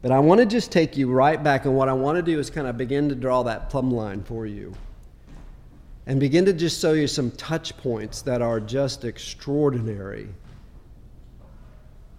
But 0.04 0.12
I 0.12 0.20
want 0.20 0.40
to 0.42 0.46
just 0.46 0.72
take 0.72 0.96
you 0.96 1.12
right 1.12 1.42
back, 1.42 1.66
and 1.66 1.76
what 1.76 1.90
I 1.90 1.94
want 1.94 2.18
to 2.18 2.22
do 2.22 2.40
is 2.40 2.52
kind 2.52 2.68
of 2.68 2.78
begin 2.78 3.10
to 3.10 3.16
draw 3.16 3.42
that 3.44 3.70
plumb 3.70 3.92
line 3.92 4.24
for 4.24 4.46
you 4.46 4.74
and 6.06 6.20
begin 6.20 6.46
to 6.46 6.54
just 6.54 6.82
show 6.82 6.94
you 6.94 7.08
some 7.08 7.32
touch 7.32 7.76
points 7.78 8.22
that 8.24 8.42
are 8.42 8.60
just 8.60 9.06
extraordinary. 9.06 10.28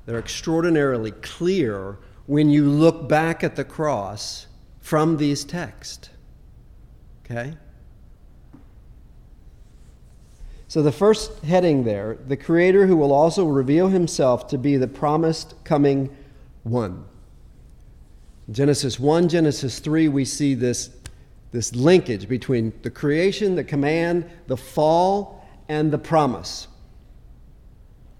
They're 0.06 0.18
extraordinarily 0.18 1.12
clear 1.12 1.98
when 2.26 2.50
you 2.50 2.68
look 2.68 3.08
back 3.08 3.44
at 3.44 3.56
the 3.56 3.64
cross 3.64 4.46
from 4.80 5.16
these 5.16 5.44
texts. 5.44 6.10
Okay? 7.24 7.56
So, 10.68 10.82
the 10.82 10.92
first 10.92 11.40
heading 11.44 11.84
there, 11.84 12.16
the 12.26 12.36
Creator 12.36 12.86
who 12.86 12.96
will 12.96 13.12
also 13.12 13.46
reveal 13.46 13.88
himself 13.88 14.48
to 14.48 14.58
be 14.58 14.76
the 14.78 14.88
promised 14.88 15.54
coming 15.64 16.14
one. 16.62 17.04
Genesis 18.50 18.98
1, 18.98 19.28
Genesis 19.28 19.78
3, 19.78 20.08
we 20.08 20.24
see 20.24 20.54
this, 20.54 20.90
this 21.52 21.74
linkage 21.74 22.28
between 22.28 22.72
the 22.82 22.90
creation, 22.90 23.54
the 23.54 23.64
command, 23.64 24.28
the 24.46 24.56
fall, 24.56 25.46
and 25.68 25.92
the 25.92 25.98
promise. 25.98 26.68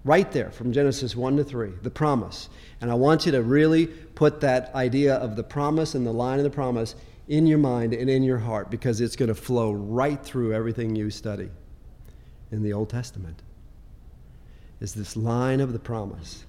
Right 0.05 0.29
there 0.31 0.51
from 0.51 0.73
Genesis 0.73 1.15
1 1.15 1.37
to 1.37 1.43
3, 1.43 1.71
the 1.81 1.89
promise. 1.89 2.49
And 2.81 2.91
I 2.91 2.93
want 2.93 3.25
you 3.25 3.31
to 3.31 3.41
really 3.41 3.87
put 3.87 4.41
that 4.41 4.73
idea 4.75 5.15
of 5.15 5.35
the 5.35 5.43
promise 5.43 5.95
and 5.95 6.05
the 6.05 6.11
line 6.11 6.39
of 6.39 6.43
the 6.43 6.49
promise 6.49 6.95
in 7.29 7.47
your 7.47 7.57
mind 7.57 7.93
and 7.93 8.09
in 8.09 8.21
your 8.21 8.39
heart 8.39 8.69
because 8.69 8.99
it's 8.99 9.15
going 9.15 9.29
to 9.29 9.35
flow 9.35 9.71
right 9.71 10.21
through 10.21 10.53
everything 10.53 10.95
you 10.95 11.09
study 11.09 11.49
in 12.51 12.63
the 12.63 12.73
Old 12.73 12.89
Testament 12.89 13.41
is 14.81 14.93
this 14.93 15.15
line 15.15 15.61
of 15.61 15.71
the 15.71 15.79
promise. 15.79 16.43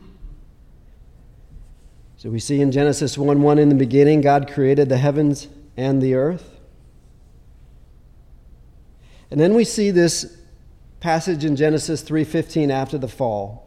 So 2.17 2.31
we 2.31 2.41
see 2.41 2.61
in 2.61 2.73
Genesis 2.73 3.17
1 3.17 3.41
1 3.41 3.59
in 3.59 3.69
the 3.69 3.75
beginning, 3.75 4.21
God 4.21 4.51
created 4.51 4.89
the 4.89 4.99
heavens 4.99 5.47
and 5.77 6.03
the 6.03 6.15
earth. 6.15 6.59
And 9.31 9.39
then 9.39 9.55
we 9.55 9.65
see 9.65 9.91
this 9.91 10.37
passage 11.05 11.45
in 11.45 11.55
Genesis 11.55 12.01
3:15 12.01 12.71
after 12.71 12.97
the 12.97 13.07
fall 13.07 13.67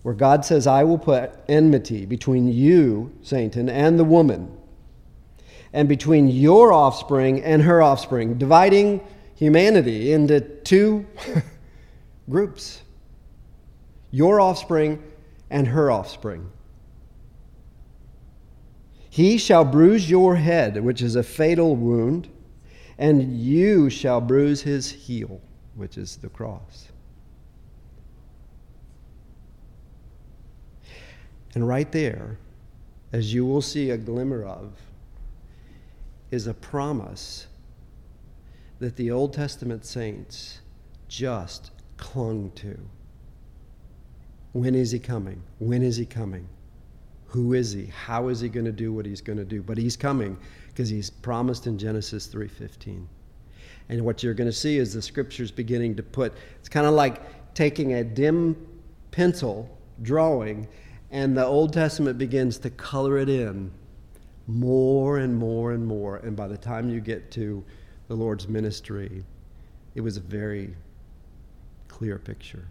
where 0.00 0.14
God 0.14 0.42
says, 0.42 0.66
"I 0.66 0.84
will 0.84 0.96
put 0.96 1.32
enmity 1.50 2.06
between 2.06 2.48
you, 2.48 3.12
Satan, 3.20 3.68
and 3.68 3.98
the 3.98 4.04
woman, 4.04 4.48
and 5.70 5.86
between 5.86 6.28
your 6.28 6.72
offspring 6.72 7.42
and 7.42 7.60
her 7.64 7.82
offspring, 7.82 8.38
dividing 8.38 9.02
humanity 9.34 10.14
into 10.14 10.40
two 10.40 11.04
groups 12.30 12.80
your 14.10 14.40
offspring 14.40 15.02
and 15.50 15.68
her 15.68 15.90
offspring. 15.90 16.48
He 19.10 19.36
shall 19.36 19.66
bruise 19.66 20.08
your 20.08 20.36
head, 20.36 20.82
which 20.82 21.02
is 21.02 21.16
a 21.16 21.22
fatal 21.22 21.76
wound, 21.76 22.28
and 22.98 23.38
you 23.38 23.88
shall 23.88 24.20
bruise 24.20 24.62
his 24.62 24.90
heel, 24.90 25.40
which 25.76 25.96
is 25.96 26.16
the 26.16 26.28
cross. 26.28 26.88
And 31.54 31.66
right 31.66 31.90
there, 31.92 32.38
as 33.12 33.32
you 33.32 33.46
will 33.46 33.62
see 33.62 33.90
a 33.90 33.96
glimmer 33.96 34.44
of, 34.44 34.72
is 36.30 36.46
a 36.46 36.54
promise 36.54 37.46
that 38.80 38.96
the 38.96 39.10
Old 39.10 39.32
Testament 39.32 39.84
saints 39.84 40.60
just 41.08 41.70
clung 41.96 42.50
to. 42.56 42.78
When 44.52 44.74
is 44.74 44.90
he 44.90 44.98
coming? 44.98 45.42
When 45.58 45.82
is 45.82 45.96
he 45.96 46.04
coming? 46.04 46.48
Who 47.28 47.54
is 47.54 47.72
he? 47.72 47.86
How 47.86 48.28
is 48.28 48.40
he 48.40 48.48
going 48.48 48.66
to 48.66 48.72
do 48.72 48.92
what 48.92 49.06
he's 49.06 49.20
going 49.20 49.38
to 49.38 49.44
do? 49.44 49.62
But 49.62 49.78
he's 49.78 49.96
coming 49.96 50.36
because 50.78 50.88
he's 50.88 51.10
promised 51.10 51.66
in 51.66 51.76
Genesis 51.76 52.28
3:15. 52.28 53.08
And 53.88 54.04
what 54.04 54.22
you're 54.22 54.32
going 54.32 54.48
to 54.48 54.56
see 54.56 54.78
is 54.78 54.92
the 54.92 55.02
scriptures 55.02 55.50
beginning 55.50 55.96
to 55.96 56.04
put 56.04 56.32
it's 56.60 56.68
kind 56.68 56.86
of 56.86 56.94
like 56.94 57.20
taking 57.52 57.94
a 57.94 58.04
dim 58.04 58.54
pencil 59.10 59.76
drawing 60.02 60.68
and 61.10 61.36
the 61.36 61.44
Old 61.44 61.72
Testament 61.72 62.16
begins 62.16 62.58
to 62.58 62.70
color 62.70 63.18
it 63.18 63.28
in 63.28 63.72
more 64.46 65.18
and 65.18 65.36
more 65.36 65.72
and 65.72 65.84
more. 65.84 66.18
And 66.18 66.36
by 66.36 66.46
the 66.46 66.56
time 66.56 66.88
you 66.88 67.00
get 67.00 67.32
to 67.32 67.64
the 68.06 68.14
Lord's 68.14 68.46
ministry, 68.46 69.24
it 69.96 70.00
was 70.00 70.16
a 70.16 70.20
very 70.20 70.76
clear 71.88 72.20
picture. 72.20 72.68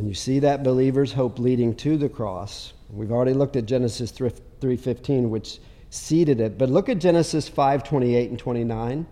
And 0.00 0.08
you 0.08 0.14
see 0.14 0.38
that 0.38 0.62
believer's 0.62 1.12
hope 1.12 1.38
leading 1.38 1.74
to 1.74 1.98
the 1.98 2.08
cross. 2.08 2.72
We've 2.88 3.12
already 3.12 3.34
looked 3.34 3.54
at 3.56 3.66
Genesis 3.66 4.10
3:15 4.10 5.28
which 5.28 5.60
seeded 5.90 6.40
it, 6.40 6.56
but 6.56 6.70
look 6.70 6.88
at 6.88 6.98
Genesis 6.98 7.50
5:28 7.50 8.30
and 8.30 8.38
29. 8.38 9.06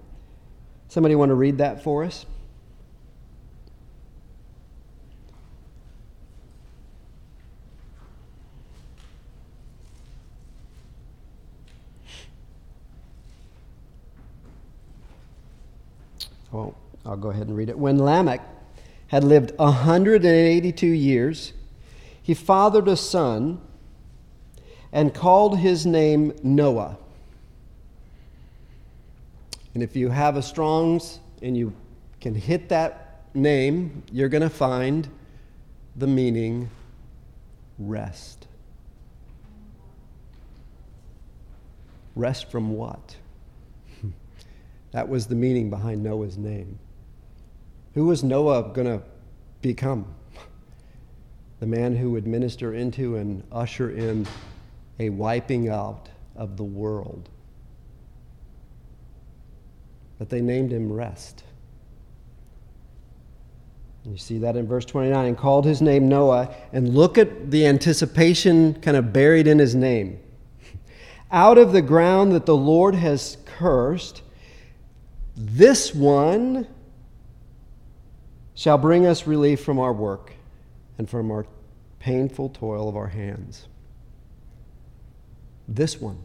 Somebody 0.88 1.14
want 1.14 1.28
to 1.28 1.34
read 1.34 1.58
that 1.58 1.82
for 1.82 2.04
us? 2.04 2.24
Well, 16.50 16.74
I'll 17.04 17.18
go 17.18 17.28
ahead 17.28 17.48
and 17.48 17.54
read 17.54 17.68
it. 17.68 17.78
When 17.78 17.98
Lamech 17.98 18.40
had 19.08 19.24
lived 19.24 19.52
182 19.56 20.86
years, 20.86 21.52
he 22.22 22.34
fathered 22.34 22.88
a 22.88 22.96
son 22.96 23.60
and 24.92 25.12
called 25.12 25.58
his 25.58 25.84
name 25.84 26.32
Noah. 26.42 26.96
And 29.74 29.82
if 29.82 29.96
you 29.96 30.10
have 30.10 30.36
a 30.36 30.42
Strong's 30.42 31.20
and 31.42 31.56
you 31.56 31.72
can 32.20 32.34
hit 32.34 32.68
that 32.68 33.22
name, 33.34 34.02
you're 34.12 34.28
going 34.28 34.42
to 34.42 34.50
find 34.50 35.08
the 35.96 36.06
meaning 36.06 36.70
rest. 37.78 38.46
Rest 42.14 42.50
from 42.50 42.72
what? 42.72 43.16
That 44.90 45.08
was 45.08 45.26
the 45.26 45.34
meaning 45.34 45.68
behind 45.68 46.02
Noah's 46.02 46.38
name. 46.38 46.78
Who 47.98 48.06
was 48.06 48.22
Noah 48.22 48.62
going 48.62 48.86
to 48.86 49.02
become? 49.60 50.06
The 51.58 51.66
man 51.66 51.96
who 51.96 52.12
would 52.12 52.28
minister 52.28 52.72
into 52.72 53.16
and 53.16 53.42
usher 53.50 53.90
in 53.90 54.24
a 55.00 55.08
wiping 55.10 55.68
out 55.68 56.08
of 56.36 56.56
the 56.56 56.62
world. 56.62 57.28
But 60.16 60.28
they 60.28 60.40
named 60.40 60.70
him 60.70 60.92
Rest. 60.92 61.42
You 64.04 64.16
see 64.16 64.38
that 64.38 64.54
in 64.54 64.68
verse 64.68 64.84
29 64.84 65.26
and 65.26 65.36
called 65.36 65.64
his 65.64 65.82
name 65.82 66.08
Noah. 66.08 66.54
And 66.72 66.94
look 66.94 67.18
at 67.18 67.50
the 67.50 67.66
anticipation 67.66 68.74
kind 68.74 68.96
of 68.96 69.12
buried 69.12 69.48
in 69.48 69.58
his 69.58 69.74
name. 69.74 70.20
Out 71.32 71.58
of 71.58 71.72
the 71.72 71.82
ground 71.82 72.30
that 72.30 72.46
the 72.46 72.56
Lord 72.56 72.94
has 72.94 73.38
cursed, 73.44 74.22
this 75.34 75.92
one 75.92 76.68
shall 78.58 78.76
bring 78.76 79.06
us 79.06 79.24
relief 79.24 79.62
from 79.62 79.78
our 79.78 79.92
work 79.92 80.32
and 80.98 81.08
from 81.08 81.30
our 81.30 81.46
painful 82.00 82.48
toil 82.48 82.88
of 82.88 82.96
our 82.96 83.06
hands. 83.06 83.68
This 85.68 86.00
one. 86.00 86.18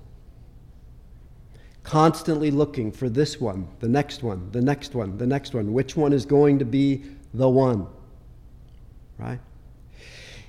Constantly 1.84 2.50
looking 2.50 2.92
for 2.92 3.08
this 3.08 3.40
one, 3.40 3.68
the 3.82 3.88
next 3.88 4.24
one, 4.24 4.50
the 4.52 4.62
next 4.62 4.96
one, 4.96 5.16
the 5.20 5.28
next 5.28 5.54
one. 5.54 5.74
Which 5.74 5.96
one 5.96 6.12
is 6.12 6.26
going 6.26 6.58
to 6.58 6.66
be 6.66 7.04
the 7.36 7.48
one? 7.48 7.86
Right? 9.20 9.40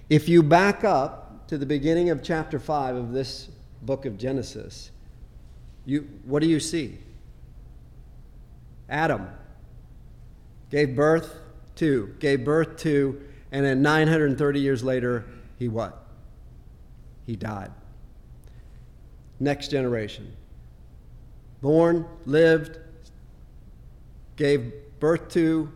If 0.09 0.27
you 0.27 0.43
back 0.43 0.85
up 0.85 1.47
to 1.49 1.59
the 1.59 1.67
beginning 1.67 2.09
of 2.09 2.23
chapter 2.23 2.59
5 2.59 2.97
of 2.97 3.13
this 3.13 3.51
book 3.83 4.07
of 4.07 4.17
Genesis, 4.17 4.91
you, 5.85 6.09
what 6.25 6.41
do 6.41 6.49
you 6.49 6.61
see? 6.61 6.97
Adam 8.89 9.29
gave 10.71 10.97
birth 10.97 11.41
gave 11.77 12.45
birth 12.45 12.77
to, 12.79 13.21
and 13.53 13.65
then 13.65 13.83
930 13.83 14.61
years 14.61 14.83
later, 14.83 15.25
he 15.59 15.69
what? 15.69 16.07
He 17.27 17.37
died. 17.37 17.71
Next 19.41 19.69
generation. 19.69 20.33
Born, 21.63 22.07
lived, 22.27 22.79
gave 24.37 24.73
birth 25.01 25.29
to, 25.31 25.71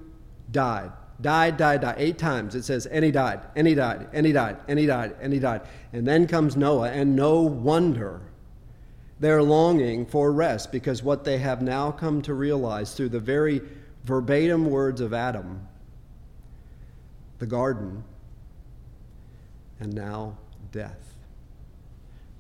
died. 0.50 0.92
Died, 1.20 1.56
died, 1.56 1.80
died. 1.80 1.96
Eight 1.98 2.18
times 2.18 2.54
it 2.54 2.62
says, 2.62 2.87
and 2.87 3.04
he 3.04 3.11
died, 3.11 3.40
and 3.56 3.66
he 3.66 3.74
died, 3.74 4.08
and 4.12 4.24
he 4.24 4.32
died, 4.32 4.58
and 4.68 4.78
he 4.78 4.87
died, 4.87 5.16
and 5.20 5.32
he 5.32 5.38
died. 5.38 5.62
And 5.92 6.06
then 6.06 6.26
comes 6.26 6.56
Noah, 6.56 6.90
and 6.90 7.16
no 7.16 7.40
wonder 7.40 8.20
they're 9.20 9.42
longing 9.42 10.06
for 10.06 10.30
rest 10.30 10.70
because 10.70 11.02
what 11.02 11.24
they 11.24 11.38
have 11.38 11.61
now 11.61 11.90
come 11.90 12.22
to 12.22 12.34
realize 12.34 12.94
through 12.94 13.08
the 13.08 13.20
very 13.20 13.61
verbatim 14.04 14.70
words 14.70 15.00
of 15.00 15.12
Adam, 15.12 15.66
the 17.38 17.46
garden, 17.46 18.05
and 19.81 19.92
now 19.92 20.37
death. 20.72 21.14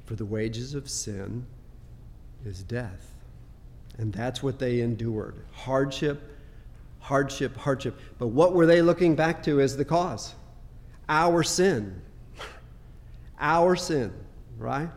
For 0.04 0.14
the 0.14 0.24
wages 0.24 0.74
of 0.74 0.88
sin 0.88 1.46
is 2.44 2.62
death. 2.62 3.14
And 3.98 4.12
that's 4.12 4.42
what 4.42 4.58
they 4.58 4.80
endured 4.80 5.36
hardship, 5.52 6.22
hardship, 7.00 7.56
hardship. 7.56 7.98
But 8.18 8.28
what 8.28 8.54
were 8.54 8.66
they 8.66 8.80
looking 8.80 9.14
back 9.14 9.42
to 9.44 9.60
as 9.60 9.76
the 9.76 9.84
cause? 9.84 10.34
Our 11.08 11.42
sin. 11.42 12.00
Our 13.40 13.76
sin, 13.76 14.12
right? 14.56 14.90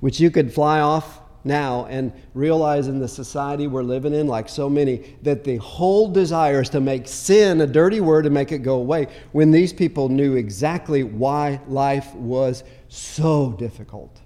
which 0.00 0.20
you 0.20 0.30
could 0.30 0.52
fly 0.52 0.80
off 0.80 1.20
now 1.46 1.86
and 1.86 2.12
realize 2.34 2.88
in 2.88 2.98
the 2.98 3.08
society 3.08 3.66
we're 3.66 3.82
living 3.82 4.12
in, 4.12 4.26
like 4.26 4.48
so 4.48 4.68
many, 4.68 5.16
that 5.22 5.44
the 5.44 5.56
whole 5.56 6.10
desire 6.10 6.60
is 6.60 6.68
to 6.70 6.80
make 6.80 7.08
sin 7.08 7.60
a 7.60 7.66
dirty 7.66 8.00
word 8.00 8.26
and 8.26 8.34
make 8.34 8.52
it 8.52 8.58
go 8.58 8.76
away 8.76 9.06
when 9.32 9.50
these 9.50 9.72
people 9.72 10.08
knew 10.08 10.34
exactly 10.34 11.02
why 11.02 11.60
life 11.68 12.14
was 12.14 12.64
so 12.88 13.52
difficult. 13.52 14.20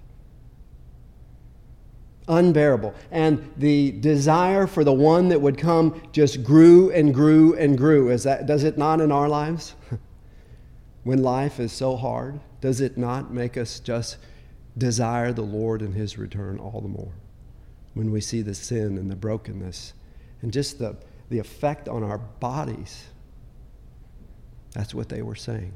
Unbearable. 2.27 2.93
And 3.11 3.51
the 3.57 3.91
desire 3.91 4.67
for 4.67 4.83
the 4.83 4.93
one 4.93 5.29
that 5.29 5.41
would 5.41 5.57
come 5.57 6.01
just 6.11 6.43
grew 6.43 6.91
and 6.91 7.13
grew 7.13 7.55
and 7.55 7.77
grew. 7.77 8.09
Is 8.09 8.23
that, 8.23 8.45
does 8.45 8.63
it 8.63 8.77
not 8.77 9.01
in 9.01 9.11
our 9.11 9.27
lives? 9.27 9.75
when 11.03 11.21
life 11.21 11.59
is 11.59 11.71
so 11.71 11.95
hard, 11.95 12.39
does 12.61 12.79
it 12.79 12.97
not 12.97 13.33
make 13.33 13.57
us 13.57 13.79
just 13.79 14.17
desire 14.77 15.33
the 15.33 15.41
Lord 15.41 15.81
and 15.81 15.93
his 15.93 16.17
return 16.17 16.57
all 16.57 16.81
the 16.81 16.87
more 16.87 17.11
when 17.93 18.11
we 18.11 18.21
see 18.21 18.41
the 18.41 18.53
sin 18.53 18.97
and 18.97 19.11
the 19.11 19.15
brokenness 19.15 19.93
and 20.41 20.51
just 20.51 20.79
the, 20.79 20.95
the 21.29 21.39
effect 21.39 21.89
on 21.89 22.03
our 22.03 22.17
bodies. 22.17 23.05
That's 24.73 24.93
what 24.93 25.09
they 25.09 25.21
were 25.21 25.35
saying. 25.35 25.73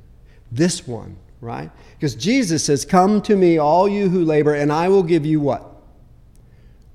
This 0.52 0.88
one, 0.88 1.18
right? 1.42 1.70
Because 1.96 2.16
Jesus 2.16 2.64
says, 2.64 2.86
Come 2.86 3.22
to 3.24 3.36
me, 3.36 3.58
all 3.58 3.88
you 3.88 4.10
who 4.10 4.24
labor, 4.24 4.54
and 4.54 4.72
I 4.72 4.88
will 4.88 5.04
give 5.04 5.26
you 5.26 5.40
what? 5.40 5.66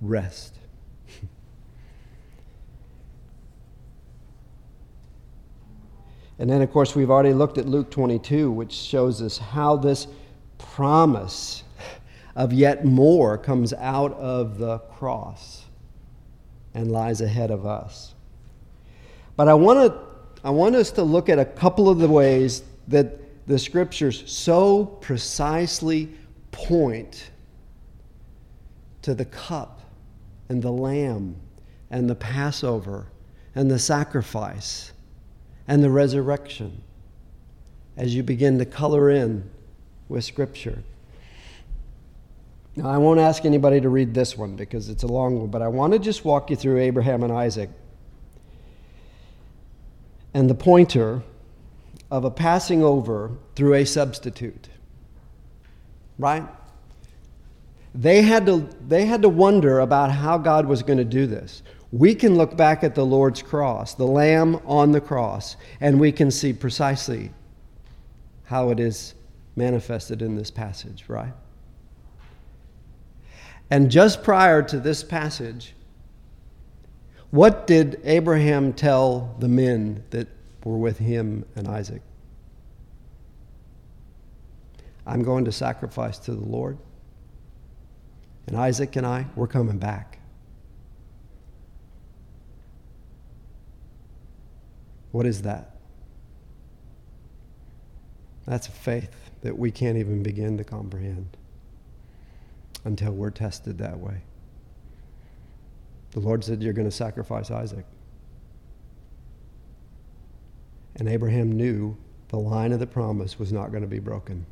Rest. 0.00 0.56
And 6.38 6.48
then, 6.48 6.62
of 6.62 6.72
course, 6.72 6.96
we've 6.96 7.10
already 7.10 7.34
looked 7.34 7.58
at 7.58 7.66
Luke 7.66 7.90
22, 7.90 8.50
which 8.50 8.72
shows 8.72 9.20
us 9.20 9.36
how 9.36 9.76
this 9.76 10.06
promise 10.56 11.64
of 12.40 12.54
yet 12.54 12.86
more 12.86 13.36
comes 13.36 13.74
out 13.74 14.14
of 14.14 14.56
the 14.56 14.78
cross 14.78 15.66
and 16.72 16.90
lies 16.90 17.20
ahead 17.20 17.50
of 17.50 17.66
us. 17.66 18.14
But 19.36 19.48
I 19.48 19.52
want, 19.52 19.92
to, 19.92 20.00
I 20.42 20.48
want 20.48 20.74
us 20.74 20.90
to 20.92 21.02
look 21.02 21.28
at 21.28 21.38
a 21.38 21.44
couple 21.44 21.90
of 21.90 21.98
the 21.98 22.08
ways 22.08 22.62
that 22.88 23.46
the 23.46 23.58
scriptures 23.58 24.22
so 24.26 24.86
precisely 24.86 26.08
point 26.50 27.30
to 29.02 29.12
the 29.12 29.26
cup 29.26 29.82
and 30.48 30.62
the 30.62 30.72
lamb 30.72 31.36
and 31.90 32.08
the 32.08 32.14
Passover 32.14 33.08
and 33.54 33.70
the 33.70 33.78
sacrifice 33.78 34.92
and 35.68 35.84
the 35.84 35.90
resurrection 35.90 36.82
as 37.98 38.14
you 38.14 38.22
begin 38.22 38.58
to 38.58 38.64
color 38.64 39.10
in 39.10 39.50
with 40.08 40.24
Scripture. 40.24 40.82
Now, 42.80 42.88
I 42.88 42.96
won't 42.96 43.20
ask 43.20 43.44
anybody 43.44 43.78
to 43.82 43.90
read 43.90 44.14
this 44.14 44.38
one 44.38 44.56
because 44.56 44.88
it's 44.88 45.02
a 45.02 45.06
long 45.06 45.38
one, 45.38 45.48
but 45.48 45.60
I 45.60 45.68
want 45.68 45.92
to 45.92 45.98
just 45.98 46.24
walk 46.24 46.48
you 46.48 46.56
through 46.56 46.78
Abraham 46.78 47.22
and 47.22 47.30
Isaac 47.30 47.68
and 50.32 50.48
the 50.48 50.54
pointer 50.54 51.22
of 52.10 52.24
a 52.24 52.30
passing 52.30 52.82
over 52.82 53.32
through 53.54 53.74
a 53.74 53.84
substitute. 53.84 54.70
Right? 56.18 56.42
They 57.94 58.22
had 58.22 58.46
to, 58.46 58.66
they 58.88 59.04
had 59.04 59.20
to 59.22 59.28
wonder 59.28 59.80
about 59.80 60.10
how 60.10 60.38
God 60.38 60.64
was 60.64 60.82
going 60.82 60.98
to 60.98 61.04
do 61.04 61.26
this. 61.26 61.62
We 61.92 62.14
can 62.14 62.36
look 62.36 62.56
back 62.56 62.82
at 62.82 62.94
the 62.94 63.04
Lord's 63.04 63.42
cross, 63.42 63.92
the 63.92 64.06
Lamb 64.06 64.58
on 64.64 64.92
the 64.92 65.02
cross, 65.02 65.56
and 65.82 66.00
we 66.00 66.12
can 66.12 66.30
see 66.30 66.54
precisely 66.54 67.30
how 68.44 68.70
it 68.70 68.80
is 68.80 69.12
manifested 69.54 70.22
in 70.22 70.34
this 70.34 70.50
passage, 70.50 71.04
right? 71.08 71.34
And 73.70 73.90
just 73.90 74.24
prior 74.24 74.62
to 74.62 74.80
this 74.80 75.04
passage, 75.04 75.74
what 77.30 77.68
did 77.68 78.00
Abraham 78.04 78.72
tell 78.72 79.36
the 79.38 79.48
men 79.48 80.02
that 80.10 80.26
were 80.64 80.76
with 80.76 80.98
him 80.98 81.44
and 81.54 81.68
Isaac? 81.68 82.02
I'm 85.06 85.22
going 85.22 85.44
to 85.44 85.52
sacrifice 85.52 86.18
to 86.18 86.34
the 86.34 86.44
Lord. 86.44 86.78
And 88.48 88.56
Isaac 88.56 88.96
and 88.96 89.06
I, 89.06 89.26
we're 89.36 89.46
coming 89.46 89.78
back. 89.78 90.18
What 95.12 95.26
is 95.26 95.42
that? 95.42 95.76
That's 98.46 98.66
a 98.66 98.72
faith 98.72 99.10
that 99.42 99.56
we 99.56 99.70
can't 99.70 99.96
even 99.96 100.22
begin 100.22 100.58
to 100.58 100.64
comprehend 100.64 101.36
until 102.84 103.12
we're 103.12 103.30
tested 103.30 103.78
that 103.78 103.98
way. 103.98 104.22
The 106.12 106.20
Lord 106.20 106.44
said, 106.44 106.62
You're 106.62 106.72
going 106.72 106.88
to 106.88 106.94
sacrifice 106.94 107.50
Isaac. 107.50 107.84
And 110.96 111.08
Abraham 111.08 111.52
knew 111.52 111.96
the 112.28 112.38
line 112.38 112.72
of 112.72 112.80
the 112.80 112.86
promise 112.86 113.38
was 113.38 113.52
not 113.52 113.70
going 113.70 113.82
to 113.82 113.88
be 113.88 114.00
broken 114.00 114.46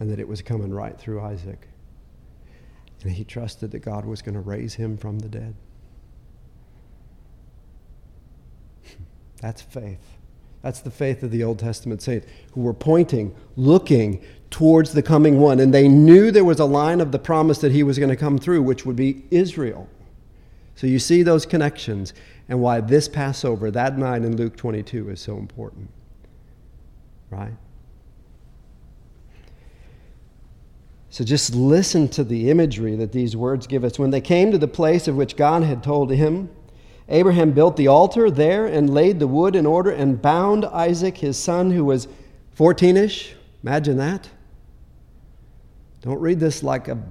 and 0.00 0.10
that 0.10 0.18
it 0.18 0.26
was 0.26 0.42
coming 0.42 0.72
right 0.72 0.98
through 0.98 1.20
Isaac. 1.20 1.68
And 3.02 3.12
he 3.12 3.24
trusted 3.24 3.70
that 3.72 3.80
God 3.80 4.04
was 4.06 4.22
going 4.22 4.34
to 4.34 4.40
raise 4.40 4.74
him 4.74 4.96
from 4.96 5.18
the 5.18 5.28
dead. 5.28 5.54
That's 9.40 9.60
faith. 9.62 10.16
That's 10.62 10.80
the 10.80 10.90
faith 10.90 11.22
of 11.22 11.30
the 11.30 11.44
Old 11.44 11.58
Testament 11.58 12.00
saints 12.00 12.26
who 12.52 12.62
were 12.62 12.72
pointing, 12.72 13.34
looking 13.56 14.24
towards 14.54 14.92
the 14.92 15.02
coming 15.02 15.40
one. 15.40 15.58
And 15.58 15.74
they 15.74 15.88
knew 15.88 16.30
there 16.30 16.44
was 16.44 16.60
a 16.60 16.64
line 16.64 17.00
of 17.00 17.10
the 17.10 17.18
promise 17.18 17.58
that 17.58 17.72
he 17.72 17.82
was 17.82 17.98
going 17.98 18.10
to 18.10 18.16
come 18.16 18.38
through, 18.38 18.62
which 18.62 18.86
would 18.86 18.94
be 18.94 19.24
Israel. 19.32 19.88
So 20.76 20.86
you 20.86 21.00
see 21.00 21.24
those 21.24 21.44
connections 21.44 22.14
and 22.48 22.60
why 22.60 22.80
this 22.80 23.08
Passover, 23.08 23.72
that 23.72 23.98
night 23.98 24.22
in 24.22 24.36
Luke 24.36 24.56
22, 24.56 25.10
is 25.10 25.20
so 25.20 25.38
important. 25.38 25.90
Right? 27.30 27.54
So 31.10 31.24
just 31.24 31.52
listen 31.56 32.06
to 32.10 32.22
the 32.22 32.48
imagery 32.48 32.94
that 32.94 33.10
these 33.10 33.36
words 33.36 33.66
give 33.66 33.82
us. 33.82 33.98
When 33.98 34.10
they 34.10 34.20
came 34.20 34.52
to 34.52 34.58
the 34.58 34.68
place 34.68 35.08
of 35.08 35.16
which 35.16 35.36
God 35.36 35.64
had 35.64 35.82
told 35.82 36.12
him, 36.12 36.48
Abraham 37.08 37.50
built 37.50 37.76
the 37.76 37.88
altar 37.88 38.30
there 38.30 38.66
and 38.66 38.88
laid 38.88 39.18
the 39.18 39.26
wood 39.26 39.56
in 39.56 39.66
order 39.66 39.90
and 39.90 40.22
bound 40.22 40.64
Isaac, 40.66 41.18
his 41.18 41.36
son, 41.36 41.72
who 41.72 41.84
was 41.84 42.06
14 42.52 42.96
ish. 42.96 43.34
Imagine 43.64 43.96
that. 43.96 44.28
Don't 46.04 46.20
read 46.20 46.38
this 46.38 46.62
like 46.62 46.88
a 46.88 47.02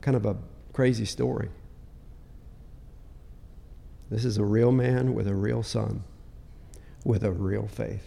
kind 0.00 0.16
of 0.16 0.24
a 0.24 0.36
crazy 0.72 1.04
story. 1.04 1.48
This 4.08 4.24
is 4.24 4.38
a 4.38 4.44
real 4.44 4.70
man 4.70 5.14
with 5.14 5.26
a 5.26 5.34
real 5.34 5.64
son, 5.64 6.04
with 7.04 7.24
a 7.24 7.32
real 7.32 7.66
faith. 7.66 8.06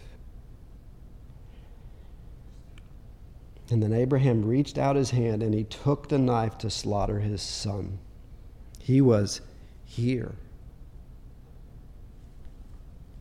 And 3.68 3.82
then 3.82 3.92
Abraham 3.92 4.46
reached 4.46 4.78
out 4.78 4.96
his 4.96 5.10
hand 5.10 5.42
and 5.42 5.52
he 5.52 5.64
took 5.64 6.08
the 6.08 6.16
knife 6.16 6.56
to 6.58 6.70
slaughter 6.70 7.20
his 7.20 7.42
son. 7.42 7.98
He 8.78 9.02
was 9.02 9.42
here 9.84 10.36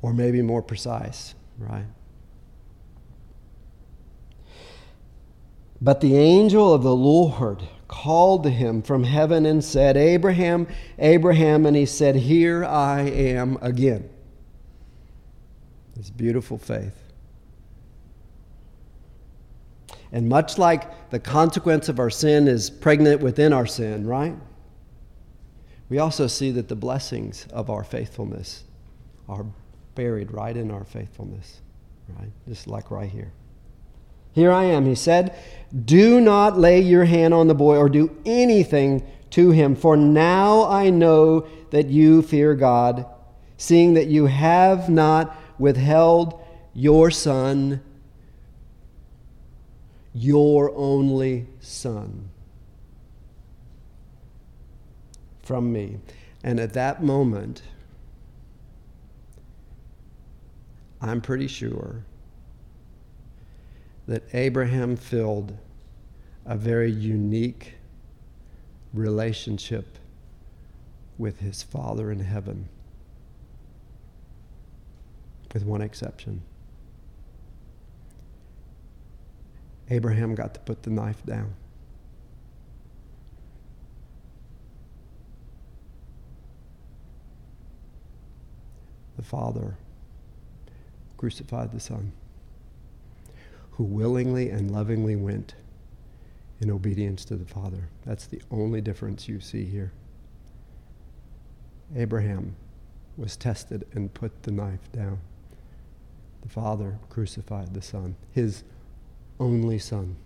or 0.01 0.13
maybe 0.13 0.41
more 0.41 0.62
precise, 0.62 1.36
right? 1.58 1.86
But 5.82 6.02
the 6.02 6.18
angel 6.18 6.74
of 6.74 6.84
the 6.84 6.96
Lord 6.96 7.63
called 7.88 8.44
to 8.44 8.50
him 8.50 8.82
from 8.82 9.04
heaven 9.04 9.46
and 9.46 9.63
said, 9.63 9.98
Abraham, 9.98 10.68
Abraham, 10.98 11.65
and 11.65 11.76
he 11.76 11.86
said, 11.86 12.15
Here 12.15 12.65
I 12.65 13.02
am 13.02 13.58
again. 13.62 14.10
This 15.96 16.10
beautiful 16.10 16.58
faith. 16.58 17.04
And 20.12 20.28
much 20.28 20.58
like 20.58 21.10
the 21.12 21.20
consequence 21.20 21.88
of 21.88 22.00
our 22.00 22.10
sin 22.10 22.48
is 22.48 22.70
pregnant 22.70 23.22
within 23.22 23.54
our 23.54 23.65
sin, 23.65 24.08
right? 24.08 24.36
We 25.89 26.00
also 26.00 26.28
see 26.28 26.52
that 26.52 26.68
the 26.68 26.76
blessings 26.76 27.48
of 27.52 27.70
our 27.70 27.84
faithfulness 27.84 28.63
are 29.28 29.46
buried 29.96 30.32
right 30.32 30.56
in 30.56 30.72
our 30.72 30.84
faithfulness, 30.84 31.62
right? 32.18 32.30
Just 32.48 32.68
like 32.68 32.92
right 32.92 33.10
here. 33.10 33.32
Here 34.34 34.52
I 34.52 34.65
am, 34.65 34.86
he 34.86 34.96
said. 34.96 35.36
Do 35.86 36.20
not 36.20 36.58
lay 36.58 36.80
your 36.80 37.06
hand 37.06 37.34
on 37.34 37.48
the 37.48 37.56
boy 37.56 37.78
or 37.78 37.89
do 37.89 38.15
anything 38.26 39.06
to 39.32 39.52
him, 39.52 39.76
for 39.76 39.96
now 39.96 40.65
I 40.68 40.89
know 40.89 41.48
that 41.70 41.88
you 41.88 42.22
fear 42.22 42.56
God, 42.56 43.06
seeing 43.58 43.94
that 43.94 44.08
you 44.08 44.26
have 44.26 44.89
not 44.89 45.36
withheld 45.60 46.42
your 46.74 47.12
son, 47.12 47.82
your 50.13 50.72
only 50.76 51.48
son, 51.60 52.30
from 55.44 55.72
me. 55.72 56.00
And 56.44 56.60
at 56.60 56.74
that 56.74 57.04
moment, 57.04 57.62
I'm 61.02 61.22
pretty 61.22 61.48
sure 61.48 62.04
that 64.10 64.24
Abraham 64.34 64.95
filled 64.95 65.56
a 66.43 66.58
very 66.58 66.91
unique 66.91 67.76
relationship 68.91 70.00
with 71.19 71.41
his 71.41 71.62
Father 71.62 72.12
in 72.12 72.22
heaven, 72.22 72.67
with 75.54 75.63
one 75.63 75.84
exception. 75.84 76.41
Abraham 79.91 80.34
got 80.34 80.56
to 80.56 80.60
put 80.62 80.82
the 80.82 80.89
knife 80.89 81.24
down. 81.24 81.54
The 89.17 89.24
Father 89.24 89.78
crucified 91.15 91.72
the 91.72 91.80
Son, 91.80 92.12
who 93.80 93.86
willingly 93.86 94.50
and 94.50 94.70
lovingly 94.70 95.15
went 95.15 95.56
in 96.60 96.70
obedience 96.70 97.24
to 97.24 97.38
the 97.38 97.46
Father. 97.46 97.88
That's 98.06 98.26
the 98.26 98.42
only 98.52 98.82
difference 98.82 99.30
you 99.30 99.39
see 99.39 99.63
here. 99.63 99.94
Abraham 101.96 102.58
was 103.15 103.38
tested 103.38 103.88
and 103.94 104.13
put 104.13 104.44
the 104.44 104.52
knife 104.52 104.92
down. 104.92 105.22
The 106.42 106.50
Father 106.50 107.00
crucified 107.10 107.74
the 107.74 107.82
Son, 107.82 108.18
his 108.34 108.65
only 109.39 109.80
Son. 109.80 110.18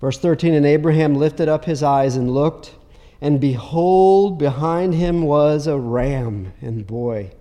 Verse 0.00 0.18
13 0.18 0.54
And 0.54 0.66
Abraham 0.66 1.14
lifted 1.14 1.48
up 1.48 1.64
his 1.64 1.82
eyes 1.82 2.16
and 2.16 2.32
looked, 2.32 2.74
and 3.20 3.40
behold, 3.40 4.38
behind 4.38 4.94
him 4.94 5.22
was 5.22 5.66
a 5.66 5.76
ram. 5.76 6.52
And 6.60 6.86
boy, 6.86 7.32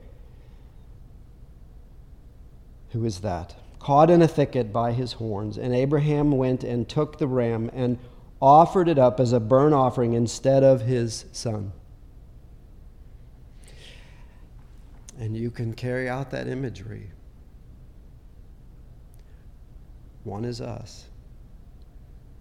who 2.90 3.06
is 3.06 3.20
that? 3.20 3.56
Caught 3.80 4.10
in 4.10 4.22
a 4.22 4.28
thicket 4.28 4.74
by 4.74 4.92
his 4.92 5.14
horns. 5.14 5.58
And 5.58 5.74
Abraham 5.74 6.32
went 6.32 6.64
and 6.64 6.90
took 6.90 7.20
the 7.20 7.28
ram 7.28 7.70
and 7.74 8.00
offered 8.42 8.90
it 8.90 8.98
up 8.98 9.20
as 9.20 9.34
a 9.34 9.40
burnt 9.40 9.74
offering 9.74 10.14
instead 10.14 10.64
of 10.64 10.82
his 10.82 11.26
son. 11.32 11.74
And 15.20 15.36
you 15.36 15.50
can 15.50 15.74
carry 15.74 16.08
out 16.08 16.32
that 16.32 16.48
imagery. 16.48 17.12
One 20.24 20.44
is 20.46 20.60
us, 20.60 21.06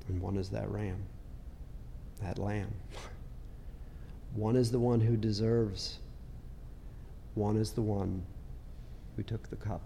and 0.09 0.21
one 0.21 0.37
is 0.37 0.49
that 0.51 0.71
ram, 0.71 0.99
that 2.23 2.39
lamb. 2.39 2.73
One 4.35 4.57
is 4.57 4.71
the 4.71 4.79
one 4.79 5.01
who 5.01 5.17
deserves, 5.17 5.99
one 7.35 7.57
is 7.57 7.71
the 7.71 7.81
one 7.81 8.23
who 9.17 9.23
took 9.23 9.49
the 9.49 9.57
cup 9.57 9.81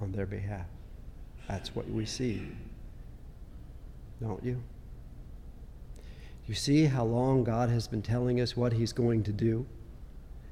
on 0.00 0.10
their 0.10 0.26
behalf. 0.26 0.66
That's 1.46 1.72
what 1.76 1.88
we 1.88 2.04
see, 2.04 2.48
don't 4.20 4.42
you? 4.42 4.60
You 6.46 6.54
see 6.54 6.86
how 6.86 7.04
long 7.04 7.44
God 7.44 7.68
has 7.68 7.86
been 7.86 8.02
telling 8.02 8.40
us 8.40 8.56
what 8.56 8.72
He's 8.72 8.92
going 8.92 9.22
to 9.24 9.32
do 9.32 9.66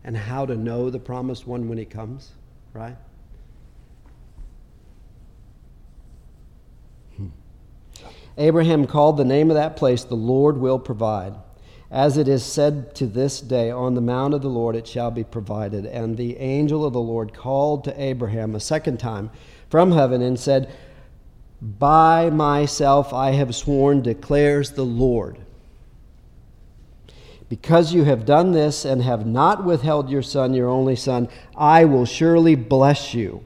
and 0.04 0.16
how 0.16 0.46
to 0.46 0.54
know 0.54 0.90
the 0.90 1.00
promised 1.00 1.46
one 1.46 1.68
when 1.68 1.78
He 1.78 1.84
comes, 1.84 2.32
right? 2.72 2.96
Abraham 8.40 8.86
called 8.86 9.18
the 9.18 9.24
name 9.24 9.50
of 9.50 9.56
that 9.56 9.76
place, 9.76 10.02
The 10.02 10.14
Lord 10.14 10.56
Will 10.56 10.78
Provide. 10.78 11.34
As 11.90 12.16
it 12.16 12.26
is 12.26 12.42
said 12.42 12.94
to 12.94 13.06
this 13.06 13.38
day, 13.38 13.70
On 13.70 13.94
the 13.94 14.00
mount 14.00 14.32
of 14.32 14.40
the 14.40 14.48
Lord 14.48 14.74
it 14.74 14.88
shall 14.88 15.10
be 15.10 15.24
provided. 15.24 15.84
And 15.84 16.16
the 16.16 16.38
angel 16.38 16.86
of 16.86 16.94
the 16.94 17.02
Lord 17.02 17.34
called 17.34 17.84
to 17.84 18.02
Abraham 18.02 18.54
a 18.54 18.60
second 18.60 18.98
time 18.98 19.30
from 19.68 19.92
heaven 19.92 20.22
and 20.22 20.40
said, 20.40 20.72
By 21.60 22.30
myself 22.30 23.12
I 23.12 23.32
have 23.32 23.54
sworn, 23.54 24.00
declares 24.00 24.70
the 24.70 24.86
Lord. 24.86 25.38
Because 27.50 27.92
you 27.92 28.04
have 28.04 28.24
done 28.24 28.52
this 28.52 28.86
and 28.86 29.02
have 29.02 29.26
not 29.26 29.66
withheld 29.66 30.08
your 30.08 30.22
son, 30.22 30.54
your 30.54 30.70
only 30.70 30.96
son, 30.96 31.28
I 31.54 31.84
will 31.84 32.06
surely 32.06 32.54
bless 32.54 33.12
you, 33.12 33.44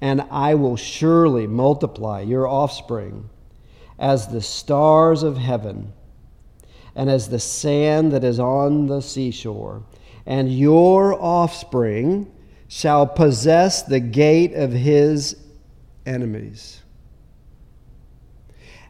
and 0.00 0.22
I 0.30 0.54
will 0.54 0.76
surely 0.76 1.46
multiply 1.46 2.22
your 2.22 2.48
offspring 2.48 3.28
as 4.02 4.26
the 4.26 4.42
stars 4.42 5.22
of 5.22 5.38
heaven 5.38 5.92
and 6.96 7.08
as 7.08 7.28
the 7.28 7.38
sand 7.38 8.12
that 8.12 8.24
is 8.24 8.40
on 8.40 8.88
the 8.88 9.00
seashore. 9.00 9.82
And 10.26 10.52
your 10.52 11.14
offspring 11.14 12.30
shall 12.66 13.06
possess 13.06 13.82
the 13.84 14.00
gate 14.00 14.54
of 14.54 14.72
his 14.72 15.36
enemies. 16.04 16.82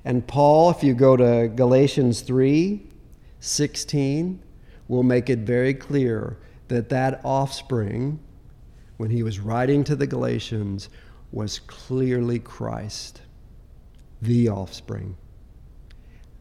And 0.05 0.27
Paul, 0.27 0.70
if 0.70 0.83
you 0.83 0.94
go 0.94 1.16
to 1.16 1.48
Galatians 1.55 2.22
3 2.22 2.88
16, 3.38 4.40
will 4.88 5.03
make 5.03 5.29
it 5.29 5.40
very 5.40 5.75
clear 5.75 6.38
that 6.68 6.88
that 6.88 7.20
offspring, 7.25 8.18
when 8.96 9.11
he 9.11 9.22
was 9.22 9.40
writing 9.40 9.85
to 9.85 9.96
the 9.96 10.07
Galatians, 10.07 10.88
was 11.33 11.59
clearly 11.59 12.38
Christ, 12.38 13.20
the 14.22 14.48
offspring, 14.48 15.16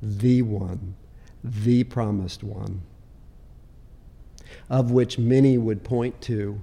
the 0.01 0.41
one 0.41 0.95
the 1.43 1.83
promised 1.83 2.43
one, 2.43 2.81
of 4.69 4.91
which 4.91 5.17
many 5.17 5.57
would 5.57 5.83
point 5.83 6.21
to, 6.21 6.61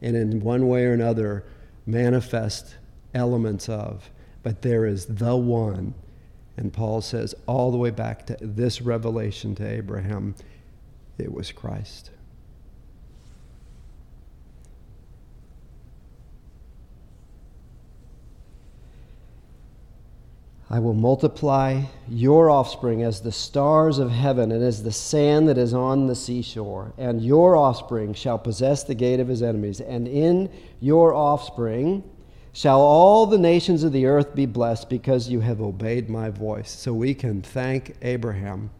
and 0.00 0.16
in 0.16 0.40
one 0.40 0.68
way 0.68 0.84
or 0.84 0.92
another 0.92 1.44
manifest 1.86 2.76
elements 3.14 3.68
of. 3.68 4.10
But 4.42 4.62
there 4.62 4.86
is 4.86 5.06
the 5.06 5.36
one. 5.36 5.94
And 6.56 6.72
Paul 6.72 7.00
says, 7.00 7.34
all 7.46 7.70
the 7.70 7.78
way 7.78 7.90
back 7.90 8.26
to 8.26 8.36
this 8.40 8.80
revelation 8.80 9.54
to 9.56 9.68
Abraham, 9.68 10.34
it 11.18 11.32
was 11.32 11.52
Christ. 11.52 12.10
I 20.70 20.80
will 20.80 20.94
multiply 20.94 21.84
your 22.10 22.50
offspring 22.50 23.02
as 23.02 23.22
the 23.22 23.32
stars 23.32 23.98
of 23.98 24.10
heaven 24.10 24.52
and 24.52 24.62
as 24.62 24.82
the 24.82 24.92
sand 24.92 25.48
that 25.48 25.56
is 25.56 25.72
on 25.72 26.06
the 26.06 26.14
seashore. 26.14 26.92
And 26.98 27.22
your 27.22 27.56
offspring 27.56 28.12
shall 28.12 28.38
possess 28.38 28.84
the 28.84 28.94
gate 28.94 29.18
of 29.18 29.28
his 29.28 29.42
enemies. 29.42 29.80
And 29.80 30.06
in 30.06 30.50
your 30.78 31.14
offspring 31.14 32.04
shall 32.52 32.80
all 32.80 33.24
the 33.24 33.38
nations 33.38 33.82
of 33.82 33.92
the 33.92 34.04
earth 34.04 34.34
be 34.34 34.44
blessed 34.44 34.90
because 34.90 35.30
you 35.30 35.40
have 35.40 35.62
obeyed 35.62 36.10
my 36.10 36.28
voice. 36.28 36.70
So 36.70 36.92
we 36.92 37.14
can 37.14 37.40
thank 37.40 37.96
Abraham 38.02 38.70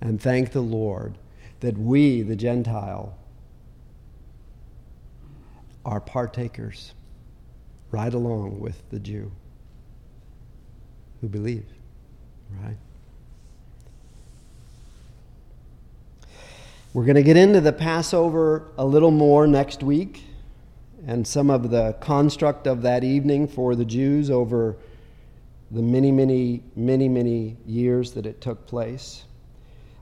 and 0.00 0.20
thank 0.20 0.52
the 0.52 0.62
Lord 0.62 1.18
that 1.60 1.76
we, 1.76 2.22
the 2.22 2.36
Gentile, 2.36 3.14
are 5.84 6.00
partakers 6.00 6.94
right 7.90 8.14
along 8.14 8.60
with 8.60 8.88
the 8.88 8.98
Jew 8.98 9.32
who 11.20 11.28
believe, 11.28 11.66
right? 12.62 12.76
We're 16.94 17.04
going 17.04 17.16
to 17.16 17.22
get 17.22 17.36
into 17.36 17.60
the 17.60 17.72
Passover 17.72 18.68
a 18.78 18.84
little 18.84 19.10
more 19.10 19.46
next 19.46 19.82
week 19.82 20.24
and 21.06 21.26
some 21.26 21.50
of 21.50 21.70
the 21.70 21.94
construct 22.00 22.66
of 22.66 22.82
that 22.82 23.04
evening 23.04 23.46
for 23.46 23.74
the 23.74 23.84
Jews 23.84 24.30
over 24.30 24.76
the 25.70 25.82
many, 25.82 26.10
many, 26.10 26.62
many, 26.74 27.08
many 27.08 27.56
years 27.66 28.12
that 28.12 28.26
it 28.26 28.40
took 28.40 28.66
place. 28.66 29.24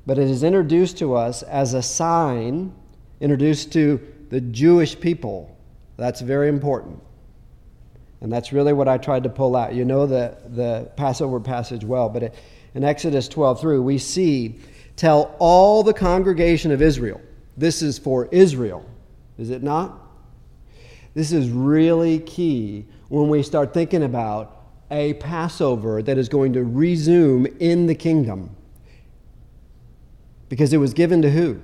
But 0.07 0.19
it 0.19 0.31
is 0.31 0.45
introduced 0.45 0.99
to 0.99 1.15
us 1.15 1.43
as 1.43 1.75
a 1.75 1.83
sign, 1.83 2.73
introduced 3.21 3.73
to 3.73 4.01
the 4.31 4.41
Jewish 4.41 4.99
people. 4.99 5.57
That's 5.97 6.21
very 6.21 6.49
important. 6.49 7.03
And 8.21 8.33
that's 8.33 8.53
really 8.53 8.73
what 8.73 8.89
I 8.89 8.99
tried 8.99 9.25
to 9.25 9.29
pull 9.29 9.57
out. 9.57 9.75
You 9.75 9.85
know 9.85 10.07
the, 10.07 10.37
the 10.49 10.91
Passover 10.97 11.39
passage 11.39 11.85
well, 11.85 12.09
but 12.09 12.23
it, 12.23 12.35
in 12.75 12.85
Exodus 12.85 13.29
12 13.29 13.61
through, 13.61 13.83
we 13.83 13.99
see, 13.99 14.59
tell 14.97 15.35
all 15.39 15.83
the 15.83 15.95
congregation 15.95 16.71
of 16.73 16.81
Israel. 16.81 17.21
This 17.57 17.83
is 17.83 17.99
for 17.99 18.27
Israel, 18.33 18.89
is 19.39 19.51
it 19.51 19.63
not? 19.63 19.99
This 21.15 21.33
is 21.33 21.49
really 21.51 22.19
key 22.21 22.85
when 23.09 23.29
we 23.29 23.43
start 23.43 23.73
thinking 23.73 24.03
about 24.03 24.57
a 24.91 25.15
Passover 25.15 26.03
that 26.03 26.19
is 26.19 26.29
going 26.29 26.53
to 26.53 26.65
resume 26.65 27.47
in 27.59 27.87
the 27.87 27.95
kingdom. 27.95 28.55
Because 30.49 30.73
it 30.73 30.77
was 30.77 30.93
given 30.93 31.23
to 31.23 31.31
who? 31.31 31.61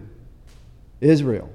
Israel. 1.00 1.50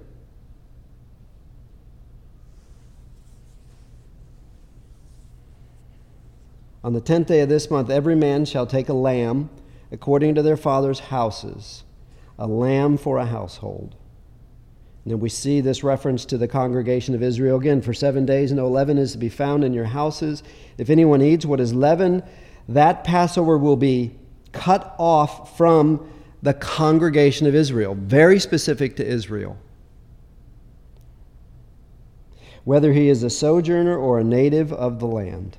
On 6.88 6.94
the 6.94 7.02
tenth 7.02 7.28
day 7.28 7.42
of 7.42 7.50
this 7.50 7.70
month, 7.70 7.90
every 7.90 8.16
man 8.16 8.46
shall 8.46 8.66
take 8.66 8.88
a 8.88 8.94
lamb 8.94 9.50
according 9.92 10.36
to 10.36 10.42
their 10.42 10.56
father's 10.56 11.02
houses, 11.02 11.84
a 12.40 12.48
lamb 12.48 12.96
for 12.96 13.18
a 13.18 13.26
household. 13.26 13.98
And 15.04 15.12
then 15.12 15.20
we 15.20 15.28
see 15.28 15.60
this 15.60 15.84
reference 15.84 16.24
to 16.24 16.38
the 16.38 16.48
congregation 16.48 17.14
of 17.14 17.22
Israel 17.22 17.58
again. 17.58 17.82
For 17.82 17.94
seven 17.94 18.26
days, 18.26 18.54
no 18.54 18.70
leaven 18.70 18.98
is 18.98 19.12
to 19.12 19.18
be 19.18 19.28
found 19.28 19.66
in 19.66 19.74
your 19.74 19.84
houses. 19.84 20.44
If 20.78 20.90
anyone 20.90 21.22
eats 21.22 21.46
what 21.46 21.60
is 21.60 21.74
leavened, 21.74 22.24
that 22.70 23.04
Passover 23.04 23.58
will 23.58 23.76
be 23.76 24.16
cut 24.54 24.96
off 24.98 25.58
from 25.58 26.10
the 26.42 26.54
congregation 26.54 27.48
of 27.48 27.54
Israel, 27.54 27.96
very 27.96 28.40
specific 28.40 28.96
to 28.96 29.06
Israel. 29.06 29.58
Whether 32.64 32.94
he 32.94 33.10
is 33.10 33.24
a 33.24 33.30
sojourner 33.30 33.98
or 33.98 34.20
a 34.20 34.24
native 34.24 34.72
of 34.72 35.00
the 35.00 35.08
land. 35.08 35.58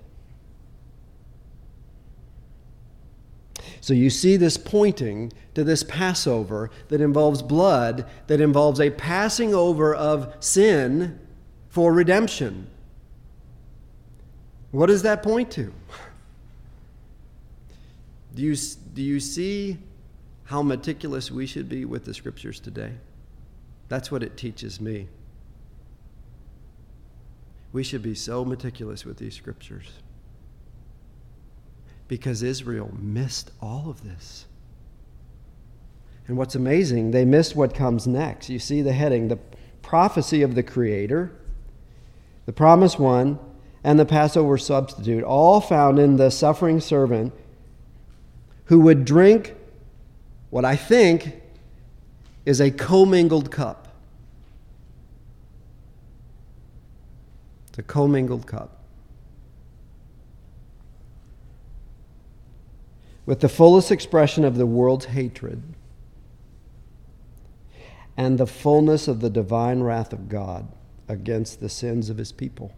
So 3.88 3.94
you 3.94 4.10
see 4.10 4.36
this 4.36 4.58
pointing 4.58 5.32
to 5.54 5.64
this 5.64 5.82
Passover 5.82 6.68
that 6.88 7.00
involves 7.00 7.40
blood, 7.40 8.04
that 8.26 8.38
involves 8.38 8.82
a 8.82 8.90
passing 8.90 9.54
over 9.54 9.94
of 9.94 10.34
sin 10.40 11.18
for 11.70 11.90
redemption. 11.90 12.68
What 14.72 14.88
does 14.88 15.00
that 15.04 15.22
point 15.22 15.50
to? 15.52 15.72
Do 18.34 18.42
you, 18.42 18.54
do 18.92 19.00
you 19.00 19.20
see 19.20 19.78
how 20.44 20.60
meticulous 20.60 21.30
we 21.30 21.46
should 21.46 21.70
be 21.70 21.86
with 21.86 22.04
the 22.04 22.12
scriptures 22.12 22.60
today? 22.60 22.92
That's 23.88 24.12
what 24.12 24.22
it 24.22 24.36
teaches 24.36 24.82
me. 24.82 25.08
We 27.72 27.82
should 27.82 28.02
be 28.02 28.14
so 28.14 28.44
meticulous 28.44 29.06
with 29.06 29.16
these 29.16 29.34
scriptures 29.34 29.88
because 32.08 32.42
Israel 32.42 32.90
missed 32.98 33.50
all 33.60 33.88
of 33.88 34.02
this. 34.02 34.46
And 36.26 36.36
what's 36.36 36.54
amazing, 36.54 37.10
they 37.10 37.24
missed 37.24 37.54
what 37.54 37.74
comes 37.74 38.06
next. 38.06 38.50
You 38.50 38.58
see 38.58 38.82
the 38.82 38.92
heading 38.92 39.28
the 39.28 39.38
prophecy 39.82 40.42
of 40.42 40.54
the 40.54 40.62
Creator, 40.62 41.32
the 42.46 42.52
promised 42.52 42.98
one, 42.98 43.38
and 43.84 43.98
the 43.98 44.04
Passover 44.04 44.58
substitute, 44.58 45.24
all 45.24 45.60
found 45.60 45.98
in 45.98 46.16
the 46.16 46.30
suffering 46.30 46.80
servant 46.80 47.32
who 48.66 48.80
would 48.80 49.04
drink 49.04 49.54
what 50.50 50.64
I 50.64 50.76
think 50.76 51.40
is 52.44 52.60
a 52.60 52.70
commingled 52.70 53.50
cup. 53.50 53.88
It's 57.68 57.78
a 57.78 57.82
commingled 57.82 58.46
cup. 58.46 58.77
With 63.28 63.40
the 63.40 63.48
fullest 63.50 63.92
expression 63.92 64.42
of 64.42 64.56
the 64.56 64.64
world's 64.64 65.04
hatred 65.04 65.62
and 68.16 68.38
the 68.38 68.46
fullness 68.46 69.06
of 69.06 69.20
the 69.20 69.28
divine 69.28 69.82
wrath 69.82 70.14
of 70.14 70.30
God 70.30 70.66
against 71.08 71.60
the 71.60 71.68
sins 71.68 72.08
of 72.08 72.16
his 72.16 72.32
people. 72.32 72.74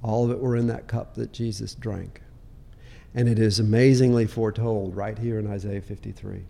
All 0.00 0.24
of 0.24 0.30
it 0.30 0.38
were 0.38 0.54
in 0.54 0.68
that 0.68 0.86
cup 0.86 1.16
that 1.16 1.32
Jesus 1.32 1.74
drank. 1.74 2.22
And 3.16 3.28
it 3.28 3.40
is 3.40 3.58
amazingly 3.58 4.28
foretold 4.28 4.94
right 4.94 5.18
here 5.18 5.40
in 5.40 5.50
Isaiah 5.50 5.82
53. 5.82 6.44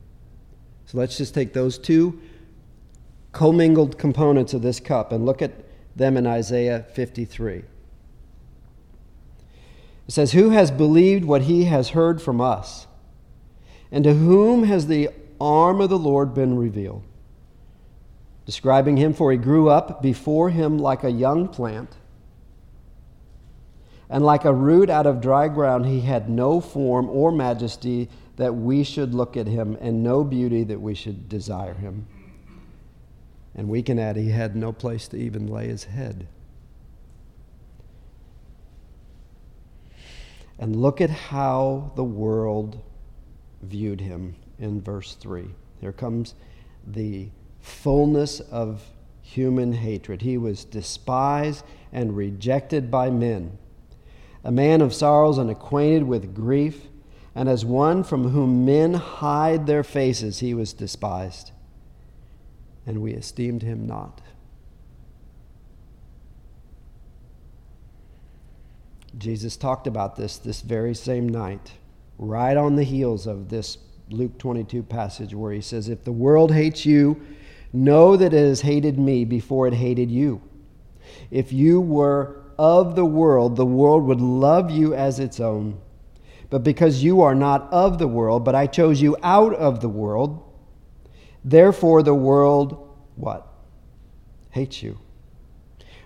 So 0.85 0.99
let's 0.99 1.17
just 1.17 1.33
take 1.33 1.55
those 1.55 1.79
two 1.79 2.21
commingled 3.33 3.97
components 3.97 4.53
of 4.53 4.61
this 4.61 4.81
cup 4.81 5.13
and 5.13 5.25
look 5.25 5.41
at 5.41 5.53
them 5.97 6.19
in 6.19 6.27
Isaiah 6.27 6.85
53. 6.93 7.63
It 10.11 10.15
says, 10.15 10.33
Who 10.33 10.51
has 10.51 10.73
believed 10.73 11.25
what 11.25 11.43
he 11.43 11.67
has 11.67 11.91
heard 11.91 12.21
from 12.21 12.41
us? 12.41 12.89
And 13.93 14.03
to 14.03 14.13
whom 14.13 14.65
has 14.65 14.89
the 14.89 15.11
arm 15.41 15.81
of 15.81 15.89
the 15.89 16.01
Lord 16.01 16.35
been 16.35 16.57
revealed. 16.57 17.05
Describing 18.45 18.97
him, 18.97 19.15
for 19.15 19.31
he 19.31 19.39
grew 19.39 19.69
up 19.69 20.03
before 20.03 20.51
him 20.51 20.81
like 20.81 21.05
a 21.05 21.13
young 21.13 21.47
plant, 21.47 21.95
and 24.09 24.27
like 24.27 24.45
a 24.45 24.53
root 24.53 24.91
out 24.91 25.07
of 25.07 25.21
dry 25.21 25.47
ground, 25.47 25.87
he 25.87 26.01
had 26.01 26.29
no 26.29 26.61
form 26.61 27.09
or 27.09 27.31
majesty 27.31 28.09
that 28.35 28.53
we 28.53 28.83
should 28.83 29.15
look 29.15 29.37
at 29.37 29.47
him, 29.47 29.79
and 29.81 30.03
no 30.03 30.25
beauty 30.25 30.65
that 30.65 30.81
we 30.81 30.97
should 30.97 31.29
desire 31.29 31.75
him. 31.75 32.09
And 33.55 33.69
we 33.69 33.81
can 33.81 34.01
add, 34.01 34.17
he 34.17 34.31
had 34.31 34.57
no 34.57 34.73
place 34.73 35.07
to 35.07 35.17
even 35.17 35.47
lay 35.47 35.69
his 35.69 35.85
head. 35.85 36.27
And 40.61 40.77
look 40.77 41.01
at 41.01 41.11
how 41.11 41.91
the 41.97 42.05
world 42.05 42.79
viewed 43.63 44.03
him 44.03 44.37
in 44.59 44.81
verse 44.81 45.15
3. 45.15 45.47
Here 45.81 45.93
comes 45.93 46.35
the 46.87 47.31
fullness 47.61 48.41
of 48.41 48.85
human 49.23 49.73
hatred. 49.73 50.21
He 50.21 50.37
was 50.37 50.65
despised 50.65 51.65
and 51.93 52.15
rejected 52.15 52.91
by 52.91 53.11
men, 53.11 53.59
a 54.45 54.53
man 54.53 54.83
of 54.83 54.93
sorrows 54.93 55.39
and 55.39 55.51
acquainted 55.51 56.05
with 56.05 56.35
grief, 56.35 56.89
and 57.35 57.49
as 57.49 57.65
one 57.65 58.05
from 58.05 58.29
whom 58.29 58.65
men 58.67 58.95
hide 58.95 59.67
their 59.67 59.85
faces, 59.85 60.41
he 60.41 60.53
was 60.53 60.75
despised, 60.75 61.53
and 62.87 63.01
we 63.01 63.13
esteemed 63.13 63.63
him 63.63 63.87
not. 63.87 64.21
Jesus 69.19 69.57
talked 69.57 69.87
about 69.87 70.17
this 70.17 70.39
this 70.39 70.61
very 70.61 70.95
same 70.95 71.29
night, 71.29 71.73
right 72.19 72.57
on 72.57 72.77
the 72.77 72.85
heels 72.85 73.27
of 73.27 73.49
this 73.49 73.79
Luke 74.11 74.39
22 74.39 74.83
passage 74.83 75.35
where 75.35 75.53
he 75.53 75.61
says, 75.61 75.89
If 75.89 76.05
the 76.05 76.13
world 76.13 76.53
hates 76.53 76.85
you, 76.85 77.21
know 77.73 78.17
that 78.17 78.35
it 78.35 78.47
has 78.47 78.61
hated 78.61 78.99
me 78.99 79.25
before 79.25 79.67
it 79.67 79.75
hated 79.75 80.11
you. 80.11 80.43
If 81.31 81.53
you 81.53 81.81
were 81.81 82.43
of 82.59 82.97
the 82.97 83.05
world, 83.05 83.57
the 83.57 83.67
world 83.67 84.05
would 84.05 84.21
love 84.21 84.71
you 84.71 84.95
as 84.95 85.19
its 85.19 85.41
own. 85.41 85.81
But 86.51 86.65
because 86.65 87.03
you 87.03 87.23
are 87.23 87.35
not 87.35 87.73
of 87.73 87.99
the 87.99 88.09
world, 88.09 88.45
but 88.45 88.55
I 88.55 88.67
chose 88.67 89.01
you 89.01 89.17
out 89.23 89.55
of 89.55 89.81
the 89.81 89.89
world, 89.89 90.43
therefore 91.45 92.03
the 92.03 92.15
world, 92.15 92.97
what? 93.15 93.47
Hates 94.51 94.83
you. 94.83 94.99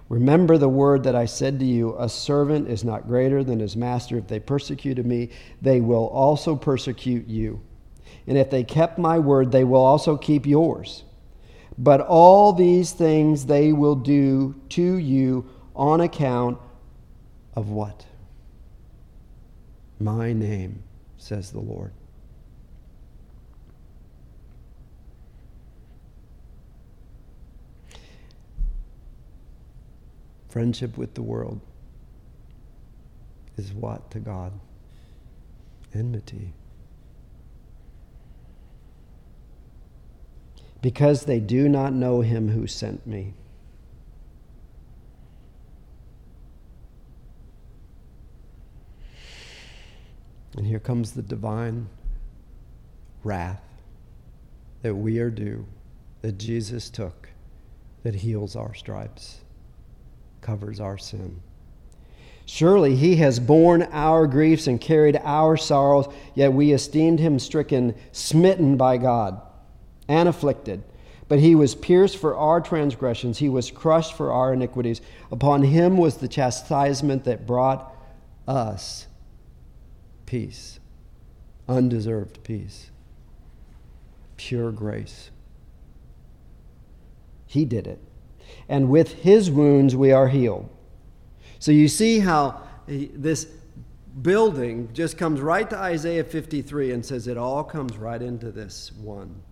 Remember 0.09 0.59
the 0.59 0.69
word 0.69 1.05
that 1.05 1.15
I 1.15 1.25
said 1.25 1.59
to 1.61 1.65
you 1.65 1.97
a 1.99 2.09
servant 2.09 2.69
is 2.69 2.85
not 2.85 3.07
greater 3.07 3.43
than 3.43 3.61
his 3.61 3.77
master. 3.77 4.19
If 4.19 4.29
they 4.29 4.41
persecuted 4.41 5.07
me, 5.07 5.31
they 5.63 5.81
will 5.81 6.09
also 6.09 6.57
persecute 6.57 7.27
you. 7.27 7.61
And 8.27 8.37
if 8.37 8.51
they 8.51 8.65
kept 8.65 8.99
my 8.99 9.19
word, 9.19 9.51
they 9.51 9.65
will 9.65 9.85
also 9.85 10.17
keep 10.17 10.47
yours. 10.47 11.05
But 11.77 12.01
all 12.01 12.53
these 12.53 12.93
things 12.93 13.47
they 13.47 13.73
will 13.73 13.97
do 13.97 14.55
to 14.71 14.83
you 14.83 15.49
on 15.75 16.01
account 16.01 16.59
of 17.55 17.71
what? 17.71 18.07
My 19.99 20.33
name, 20.33 20.83
says 21.17 21.51
the 21.51 21.61
Lord. 21.61 21.93
Friendship 30.55 30.97
with 30.97 31.13
the 31.13 31.23
world 31.23 31.61
is 33.59 33.75
what 33.75 34.11
to 34.13 34.21
God? 34.21 34.53
Enmity. 35.93 36.55
because 40.85 41.25
they 41.25 41.41
do 41.41 41.67
not 41.67 41.95
know 41.95 42.21
him 42.21 42.51
who 42.51 42.67
sent 42.67 43.07
me. 43.07 43.33
And 50.59 50.67
here 50.67 50.79
comes 50.79 51.13
the 51.13 51.23
divine 51.23 51.89
wrath 53.23 53.63
that 54.83 54.95
we 54.95 55.21
are 55.21 55.31
due, 55.31 55.65
that 56.21 56.37
Jesus 56.37 56.91
took, 56.91 57.31
that 58.03 58.17
heals 58.17 58.55
our 58.55 58.75
stripes, 58.75 59.41
covers 60.45 60.79
our 60.79 60.99
sin. 60.99 61.41
Surely 62.47 62.95
he 62.95 63.17
has 63.17 63.41
borne 63.41 63.83
our 63.91 64.27
griefs 64.27 64.67
and 64.67 64.81
carried 64.81 65.19
our 65.25 65.57
sorrows, 65.57 66.07
yet 66.35 66.53
we 66.53 66.73
esteemed 66.73 67.19
him 67.19 67.39
stricken, 67.39 67.95
smitten 68.13 68.77
by 68.77 68.99
God 68.99 69.41
and 70.07 70.29
afflicted. 70.29 70.85
But 71.27 71.41
he 71.41 71.55
was 71.55 71.75
pierced 71.75 72.19
for 72.19 72.37
our 72.37 72.61
transgressions, 72.61 73.39
he 73.39 73.49
was 73.49 73.71
crushed 73.71 74.15
for 74.15 74.31
our 74.31 74.53
iniquities. 74.53 75.01
Upon 75.33 75.63
him 75.63 75.97
was 75.97 76.19
the 76.19 76.29
chastisement 76.29 77.25
that 77.25 77.47
brought 77.47 77.91
us 78.47 79.07
peace, 80.27 80.79
undeserved 81.67 82.43
peace, 82.45 82.91
pure 84.37 84.71
grace. 84.71 85.31
He 87.47 87.65
did 87.65 87.87
it. 87.87 88.01
And 88.69 88.89
with 88.89 89.13
his 89.13 89.51
wounds 89.51 89.95
we 89.95 90.13
are 90.13 90.29
healed. 90.29 90.69
So 91.59 91.73
you 91.73 91.89
see 91.89 92.19
how 92.19 92.63
this 92.87 93.47
building 94.23 94.91
just 94.93 95.19
comes 95.19 95.41
right 95.41 95.69
to 95.71 95.77
Isaiah 95.77 96.25
53 96.25 96.93
and 96.93 97.05
says 97.05 97.27
it 97.27 97.37
all 97.37 97.65
comes 97.65 97.97
right 97.97 98.21
into 98.21 98.51
this 98.51 98.93
one 98.93 99.43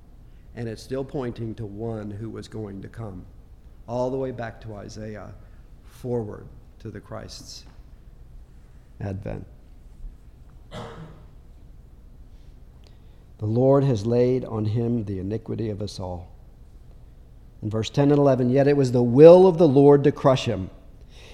and 0.54 0.68
it's 0.68 0.82
still 0.82 1.04
pointing 1.04 1.54
to 1.56 1.66
one 1.66 2.10
who 2.10 2.28
was 2.28 2.48
going 2.48 2.82
to 2.82 2.88
come, 2.88 3.24
all 3.86 4.10
the 4.10 4.16
way 4.16 4.30
back 4.30 4.60
to 4.62 4.74
Isaiah, 4.74 5.32
forward 5.84 6.46
to 6.80 6.90
the 6.90 7.00
Christ's 7.00 7.64
advent. 9.00 9.46
The 13.38 13.46
Lord 13.46 13.82
has 13.84 14.06
laid 14.06 14.44
on 14.44 14.64
him 14.64 15.04
the 15.04 15.18
iniquity 15.18 15.70
of 15.70 15.82
us 15.82 15.98
all. 15.98 16.31
In 17.62 17.70
verse 17.70 17.90
10 17.90 18.10
and 18.10 18.18
11, 18.18 18.50
yet 18.50 18.66
it 18.66 18.76
was 18.76 18.92
the 18.92 19.02
will 19.02 19.46
of 19.46 19.58
the 19.58 19.68
Lord 19.68 20.04
to 20.04 20.12
crush 20.12 20.46
him. 20.46 20.70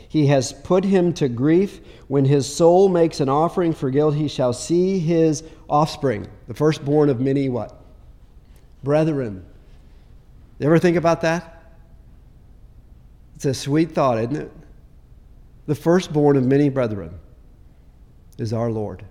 He 0.09 0.27
has 0.27 0.53
put 0.53 0.85
him 0.85 1.13
to 1.15 1.29
grief. 1.29 1.81
When 2.07 2.25
his 2.25 2.53
soul 2.53 2.89
makes 2.89 3.21
an 3.21 3.29
offering 3.29 3.73
for 3.73 3.91
guilt, 3.91 4.15
he 4.15 4.29
shall 4.29 4.53
see 4.53 4.99
his 4.99 5.43
offspring, 5.69 6.27
the 6.47 6.55
firstborn 6.55 7.09
of 7.09 7.21
many 7.21 7.49
what? 7.49 7.79
brethren. 8.83 9.45
You 10.59 10.67
ever 10.67 10.79
think 10.79 10.97
about 10.97 11.21
that? 11.23 11.75
It's 13.37 13.45
a 13.45 13.55
sweet 13.55 13.93
thought, 13.93 14.19
isn't 14.19 14.37
it? 14.37 14.53
The 15.67 15.75
firstborn 15.75 16.37
of 16.37 16.45
many 16.45 16.69
brethren 16.69 17.19
is 18.39 18.53
our 18.53 18.71
Lord. 18.71 19.05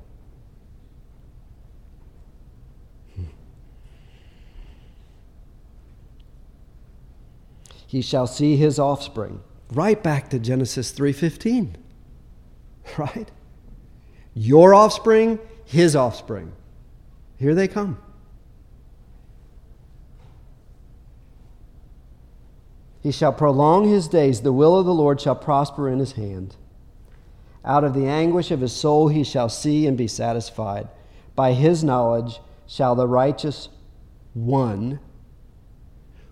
He 7.87 8.01
shall 8.01 8.27
see 8.27 8.55
his 8.55 8.77
offspring. 8.77 9.41
Right 9.71 10.01
back 10.03 10.29
to 10.29 10.39
Genesis 10.39 10.91
3:15. 10.91 11.75
Right? 12.97 13.31
your 14.37 14.75
offspring, 14.75 15.39
his 15.65 15.95
offspring. 15.95 16.51
Here 17.37 17.55
they 17.55 17.67
come. 17.67 17.97
He 23.01 23.11
shall 23.11 23.33
prolong 23.33 23.89
his 23.89 24.07
days, 24.07 24.41
the 24.41 24.53
will 24.53 24.77
of 24.77 24.85
the 24.85 24.93
Lord 24.93 25.19
shall 25.19 25.35
prosper 25.35 25.89
in 25.89 25.97
his 25.97 26.13
hand. 26.13 26.55
Out 27.65 27.83
of 27.83 27.93
the 27.93 28.05
anguish 28.05 28.51
of 28.51 28.61
his 28.61 28.73
soul 28.73 29.07
he 29.07 29.23
shall 29.23 29.49
see 29.49 29.87
and 29.87 29.97
be 29.97 30.07
satisfied. 30.07 30.87
By 31.35 31.53
his 31.53 31.83
knowledge 31.83 32.39
shall 32.67 32.95
the 32.95 33.07
righteous 33.07 33.69
one, 34.33 34.99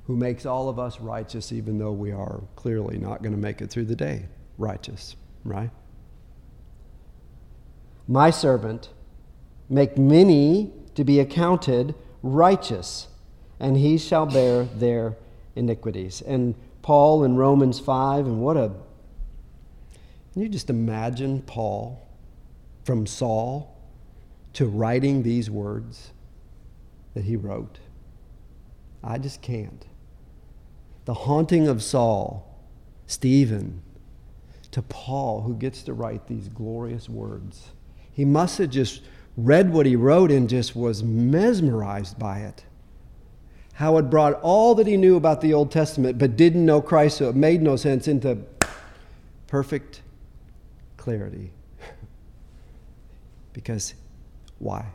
who 0.08 0.16
makes 0.16 0.46
all 0.46 0.70
of 0.70 0.78
us 0.78 1.00
righteous, 1.00 1.52
even 1.52 1.78
though 1.78 1.92
we 1.92 2.12
are 2.12 2.42
clearly 2.56 2.98
not 2.98 3.22
going 3.22 3.32
to 3.32 3.42
make 3.42 3.62
it 3.62 3.70
through 3.70 3.86
the 3.86 3.96
day, 3.96 4.28
righteous, 4.58 5.16
right? 5.44 5.72
My 8.08 8.30
servant, 8.30 8.90
make 9.68 9.98
many 9.98 10.72
to 10.94 11.04
be 11.04 11.20
accounted 11.20 11.96
righteous, 12.22 13.08
and 13.60 13.78
he 13.78 13.98
shall 13.98 14.28
bear 14.28 14.66
their 14.66 15.18
iniquities. 15.56 16.22
And 16.22 16.54
Paul 16.84 17.24
in 17.24 17.36
Romans 17.36 17.80
5, 17.80 18.28
and 18.28 18.42
what 18.42 18.58
a. 18.58 18.72
Can 20.34 20.42
you 20.44 20.50
just 20.50 20.70
imagine 20.70 21.42
Paul 21.42 22.08
from 22.84 23.08
Saul 23.08 23.76
to 24.54 24.68
writing 24.68 25.24
these 25.24 25.50
words 25.50 26.12
that 27.16 27.24
he 27.24 27.36
wrote? 27.36 27.80
I 29.04 29.18
just 29.18 29.42
can't. 29.42 29.86
The 31.06 31.14
haunting 31.14 31.68
of 31.68 31.82
Saul, 31.84 32.58
Stephen, 33.08 33.82
to 34.72 34.82
Paul, 34.82 35.42
who 35.42 35.56
gets 35.56 35.84
to 35.84 35.94
write 35.94 36.28
these 36.28 36.50
glorious 36.50 37.08
words. 37.08 37.70
He 38.12 38.26
must 38.26 38.58
have 38.58 38.72
just 38.72 39.04
read 39.38 39.72
what 39.72 39.86
he 39.86 39.96
wrote 39.96 40.32
and 40.32 40.50
just 40.50 40.76
was 40.76 41.04
mesmerized 41.04 42.18
by 42.18 42.40
it. 42.40 42.66
How 43.74 43.98
it 43.98 44.04
brought 44.04 44.40
all 44.42 44.76
that 44.76 44.88
he 44.88 44.98
knew 44.98 45.16
about 45.16 45.42
the 45.42 45.54
Old 45.54 45.72
Testament 45.72 46.18
but 46.18 46.36
didn't 46.36 46.66
know 46.66 46.82
Christ, 46.82 47.18
so 47.18 47.30
it 47.30 47.36
made 47.36 47.62
no 47.62 47.76
sense, 47.76 48.08
into 48.08 48.38
perfect 49.48 50.02
clarity. 50.98 51.52
because 53.54 53.94
why? 54.60 54.86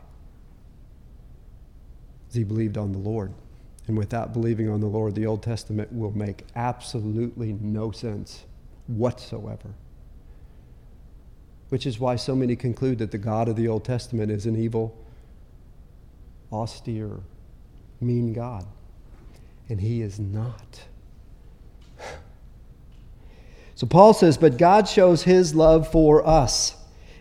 Because 2.23 2.35
he 2.35 2.43
believed 2.43 2.77
on 2.77 2.91
the 2.91 2.97
Lord. 2.97 3.33
And 3.87 3.97
without 3.97 4.33
believing 4.33 4.69
on 4.69 4.79
the 4.79 4.87
Lord, 4.87 5.15
the 5.15 5.25
Old 5.25 5.41
Testament 5.41 5.91
will 5.91 6.15
make 6.15 6.45
absolutely 6.55 7.53
no 7.53 7.91
sense 7.91 8.45
whatsoever. 8.87 9.73
Which 11.69 11.85
is 11.85 11.99
why 11.99 12.15
so 12.15 12.35
many 12.35 12.55
conclude 12.55 12.99
that 12.99 13.11
the 13.11 13.17
God 13.17 13.47
of 13.47 13.55
the 13.55 13.67
Old 13.67 13.83
Testament 13.83 14.31
is 14.31 14.45
an 14.45 14.55
evil, 14.55 14.95
austere, 16.51 17.19
mean 17.99 18.33
God. 18.33 18.65
And 19.69 19.79
he 19.79 20.01
is 20.01 20.19
not. 20.19 20.83
So 23.73 23.87
Paul 23.87 24.13
says, 24.13 24.37
But 24.37 24.59
God 24.59 24.87
shows 24.87 25.23
his 25.23 25.55
love 25.55 25.91
for 25.91 26.27
us, 26.27 26.75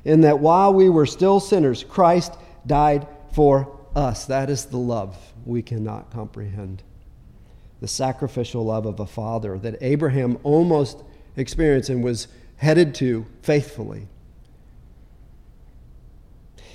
in 0.05 0.21
that 0.23 0.41
while 0.41 0.75
we 0.75 0.91
were 0.91 1.07
still 1.07 1.41
sinners, 1.41 1.85
Christ 1.85 2.35
died 2.67 3.07
for 3.33 3.75
us. 3.97 4.27
That 4.27 4.51
is 4.51 4.67
the 4.67 4.77
love 4.77 5.17
we 5.45 5.63
cannot 5.63 6.11
comprehend. 6.11 6.83
The 7.81 7.89
sacrificial 7.89 8.65
love 8.65 8.87
of 8.87 9.01
a 9.01 9.07
father 9.07 9.59
that 9.59 9.79
Abraham 9.81 10.39
almost 10.43 11.03
experienced 11.37 11.89
and 11.89 12.05
was 12.05 12.29
headed 12.57 12.95
to 12.97 13.27
faithfully. 13.43 14.07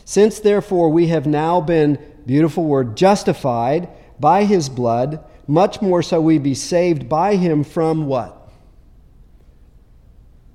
Since 0.03 0.39
therefore 0.39 0.89
we 0.89 1.07
have 1.07 1.25
now 1.25 1.61
been, 1.61 1.99
beautiful 2.25 2.63
word, 2.63 2.95
justified 2.95 3.89
by 4.19 4.45
his 4.45 4.69
blood, 4.69 5.23
much 5.47 5.81
more 5.81 6.01
so 6.01 6.21
we 6.21 6.37
be 6.37 6.55
saved 6.55 7.07
by 7.07 7.35
him 7.35 7.63
from 7.63 8.07
what? 8.07 8.49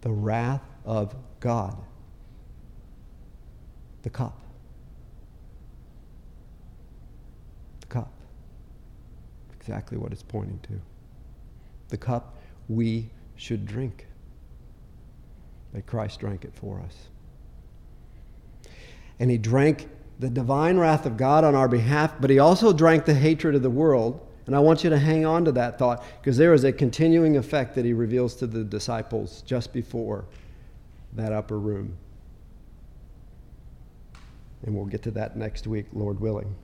The 0.00 0.10
wrath 0.10 0.62
of 0.84 1.14
God. 1.40 1.76
The 4.02 4.10
cup. 4.10 4.39
Exactly 9.70 9.96
what 9.96 10.10
it's 10.10 10.24
pointing 10.24 10.58
to. 10.64 10.80
The 11.90 11.96
cup 11.96 12.36
we 12.68 13.08
should 13.36 13.66
drink. 13.66 14.06
that 15.72 15.86
Christ 15.86 16.18
drank 16.18 16.44
it 16.44 16.52
for 16.52 16.80
us. 16.80 16.96
And 19.20 19.30
he 19.30 19.38
drank 19.38 19.88
the 20.18 20.28
divine 20.28 20.76
wrath 20.76 21.06
of 21.06 21.16
God 21.16 21.44
on 21.44 21.54
our 21.54 21.68
behalf, 21.68 22.20
but 22.20 22.30
he 22.30 22.40
also 22.40 22.72
drank 22.72 23.04
the 23.04 23.14
hatred 23.14 23.54
of 23.54 23.62
the 23.62 23.70
world. 23.70 24.26
And 24.46 24.56
I 24.56 24.58
want 24.58 24.82
you 24.82 24.90
to 24.90 24.98
hang 24.98 25.24
on 25.24 25.44
to 25.44 25.52
that 25.52 25.78
thought 25.78 26.04
because 26.20 26.36
there 26.36 26.52
is 26.52 26.64
a 26.64 26.72
continuing 26.72 27.36
effect 27.36 27.76
that 27.76 27.84
he 27.84 27.92
reveals 27.92 28.34
to 28.36 28.48
the 28.48 28.64
disciples 28.64 29.42
just 29.42 29.72
before 29.72 30.24
that 31.12 31.32
upper 31.32 31.60
room. 31.60 31.96
And 34.64 34.74
we'll 34.74 34.86
get 34.86 35.04
to 35.04 35.12
that 35.12 35.36
next 35.36 35.68
week, 35.68 35.86
Lord 35.92 36.18
willing. 36.18 36.56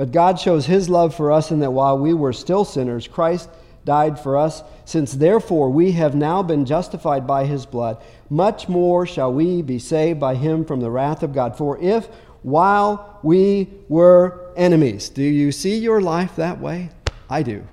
But 0.00 0.12
God 0.12 0.40
shows 0.40 0.64
his 0.64 0.88
love 0.88 1.14
for 1.14 1.30
us 1.30 1.50
in 1.50 1.58
that 1.58 1.72
while 1.74 1.98
we 1.98 2.14
were 2.14 2.32
still 2.32 2.64
sinners, 2.64 3.06
Christ 3.06 3.50
died 3.84 4.18
for 4.18 4.38
us. 4.38 4.62
Since 4.86 5.12
therefore 5.12 5.68
we 5.68 5.92
have 5.92 6.14
now 6.14 6.42
been 6.42 6.64
justified 6.64 7.26
by 7.26 7.44
his 7.44 7.66
blood, 7.66 8.02
much 8.30 8.66
more 8.66 9.04
shall 9.04 9.30
we 9.30 9.60
be 9.60 9.78
saved 9.78 10.18
by 10.18 10.36
him 10.36 10.64
from 10.64 10.80
the 10.80 10.90
wrath 10.90 11.22
of 11.22 11.34
God. 11.34 11.54
For 11.54 11.78
if 11.82 12.06
while 12.40 13.20
we 13.22 13.68
were 13.90 14.50
enemies, 14.56 15.10
do 15.10 15.22
you 15.22 15.52
see 15.52 15.76
your 15.76 16.00
life 16.00 16.34
that 16.36 16.58
way? 16.58 16.88
I 17.28 17.42
do. 17.42 17.68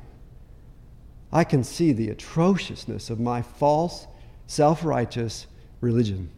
I 1.31 1.45
can 1.45 1.63
see 1.63 1.93
the 1.93 2.09
atrociousness 2.09 3.09
of 3.09 3.21
my 3.21 3.41
false, 3.41 4.05
self 4.47 4.83
righteous 4.83 5.47
religion. 5.79 6.29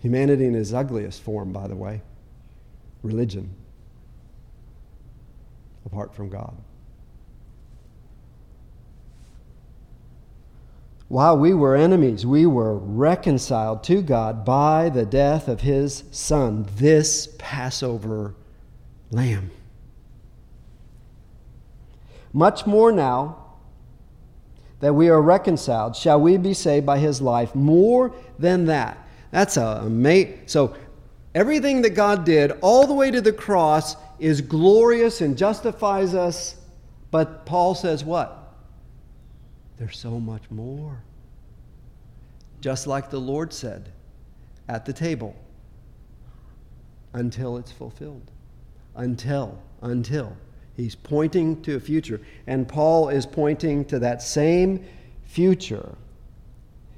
Humanity 0.00 0.46
in 0.46 0.54
its 0.54 0.72
ugliest 0.72 1.20
form, 1.20 1.52
by 1.52 1.68
the 1.68 1.76
way 1.76 2.00
religion 3.02 3.56
apart 5.84 6.14
from 6.14 6.28
God. 6.28 6.56
While 11.08 11.36
we 11.36 11.52
were 11.52 11.76
enemies, 11.76 12.24
we 12.24 12.46
were 12.46 12.74
reconciled 12.74 13.84
to 13.84 14.00
God 14.00 14.46
by 14.46 14.88
the 14.88 15.04
death 15.04 15.46
of 15.46 15.60
his 15.60 16.04
Son, 16.10 16.66
this 16.76 17.28
Passover 17.36 18.34
lamb. 19.10 19.50
Much 22.32 22.66
more 22.66 22.90
now 22.90 23.36
that 24.80 24.94
we 24.94 25.08
are 25.10 25.20
reconciled, 25.20 25.94
shall 25.94 26.20
we 26.20 26.36
be 26.36 26.54
saved 26.54 26.86
by 26.86 26.98
his 26.98 27.20
life. 27.20 27.54
More 27.54 28.14
than 28.38 28.64
that. 28.66 29.06
That's 29.30 29.56
a 29.56 29.88
mate. 29.88 30.50
So, 30.50 30.74
everything 31.34 31.82
that 31.82 31.90
God 31.90 32.24
did 32.24 32.52
all 32.62 32.86
the 32.86 32.94
way 32.94 33.10
to 33.10 33.20
the 33.20 33.32
cross 33.32 33.96
is 34.18 34.40
glorious 34.40 35.20
and 35.20 35.36
justifies 35.36 36.14
us, 36.14 36.56
but 37.10 37.44
Paul 37.46 37.74
says 37.74 38.04
what? 38.04 38.54
There's 39.78 39.98
so 39.98 40.20
much 40.20 40.50
more. 40.50 41.02
Just 42.60 42.86
like 42.86 43.10
the 43.10 43.20
Lord 43.20 43.52
said 43.52 43.90
at 44.68 44.84
the 44.84 44.92
table, 44.92 45.36
until 47.12 47.56
it's 47.56 47.72
fulfilled. 47.72 48.30
Until, 48.94 49.60
until. 49.80 50.36
He's 50.76 50.94
pointing 50.94 51.60
to 51.62 51.76
a 51.76 51.80
future. 51.80 52.20
And 52.46 52.68
Paul 52.68 53.08
is 53.08 53.26
pointing 53.26 53.84
to 53.86 53.98
that 53.98 54.22
same 54.22 54.84
future 55.24 55.96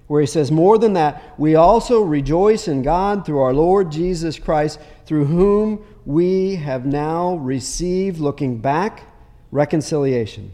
where 0.06 0.20
he 0.20 0.26
says, 0.26 0.50
More 0.50 0.78
than 0.78 0.92
that, 0.94 1.34
we 1.38 1.54
also 1.54 2.02
rejoice 2.02 2.68
in 2.68 2.82
God 2.82 3.24
through 3.24 3.40
our 3.40 3.54
Lord 3.54 3.90
Jesus 3.90 4.38
Christ, 4.38 4.78
through 5.06 5.24
whom 5.24 5.84
we 6.06 6.56
have 6.56 6.84
now 6.84 7.36
received, 7.36 8.18
looking 8.18 8.58
back, 8.58 9.04
reconciliation. 9.50 10.52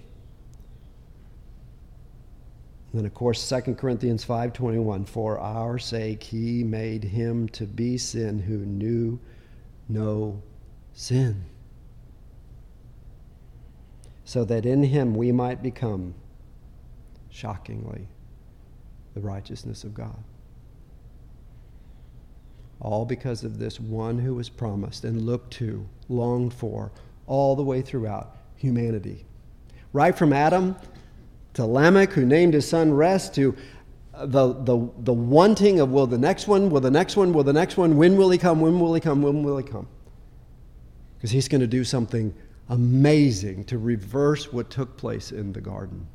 And 2.92 3.00
then, 3.00 3.06
of 3.06 3.14
course, 3.14 3.48
2 3.48 3.74
Corinthians 3.74 4.24
5.21, 4.24 5.08
For 5.08 5.38
our 5.38 5.78
sake 5.78 6.22
he 6.22 6.64
made 6.64 7.04
him 7.04 7.48
to 7.50 7.64
be 7.64 7.98
sin 7.98 8.38
who 8.38 8.58
knew 8.58 9.18
no 9.88 10.42
sin, 10.92 11.44
so 14.24 14.44
that 14.44 14.66
in 14.66 14.82
him 14.82 15.14
we 15.14 15.32
might 15.32 15.62
become, 15.62 16.14
shockingly, 17.30 18.08
the 19.14 19.20
righteousness 19.20 19.84
of 19.84 19.94
God. 19.94 20.22
All 22.80 23.04
because 23.04 23.44
of 23.44 23.58
this 23.58 23.78
one 23.78 24.18
who 24.18 24.34
was 24.34 24.48
promised 24.48 25.04
and 25.04 25.22
looked 25.22 25.52
to, 25.54 25.86
longed 26.08 26.54
for, 26.54 26.92
all 27.26 27.54
the 27.54 27.62
way 27.62 27.82
throughout 27.82 28.36
humanity. 28.56 29.24
Right 29.92 30.16
from 30.16 30.32
Adam 30.32 30.76
to 31.54 31.64
Lamech, 31.64 32.12
who 32.12 32.24
named 32.24 32.54
his 32.54 32.68
son 32.68 32.92
Rest, 32.92 33.34
to 33.34 33.56
the, 34.24 34.52
the, 34.52 34.88
the 34.98 35.12
wanting 35.12 35.80
of 35.80 35.90
will 35.90 36.06
the 36.06 36.18
next 36.18 36.46
one, 36.46 36.70
will 36.70 36.80
the 36.80 36.90
next 36.90 37.16
one, 37.16 37.32
will 37.32 37.44
the 37.44 37.52
next 37.52 37.76
one, 37.76 37.96
when 37.96 38.16
will 38.16 38.30
he 38.30 38.38
come, 38.38 38.60
when 38.60 38.80
will 38.80 38.94
he 38.94 39.00
come, 39.00 39.22
when 39.22 39.42
will 39.42 39.56
he 39.56 39.64
come? 39.64 39.88
Because 41.16 41.30
he's 41.30 41.48
going 41.48 41.60
to 41.60 41.66
do 41.66 41.84
something 41.84 42.34
amazing 42.68 43.64
to 43.64 43.78
reverse 43.78 44.52
what 44.52 44.70
took 44.70 44.96
place 44.96 45.32
in 45.32 45.52
the 45.52 45.60
garden. 45.60 46.06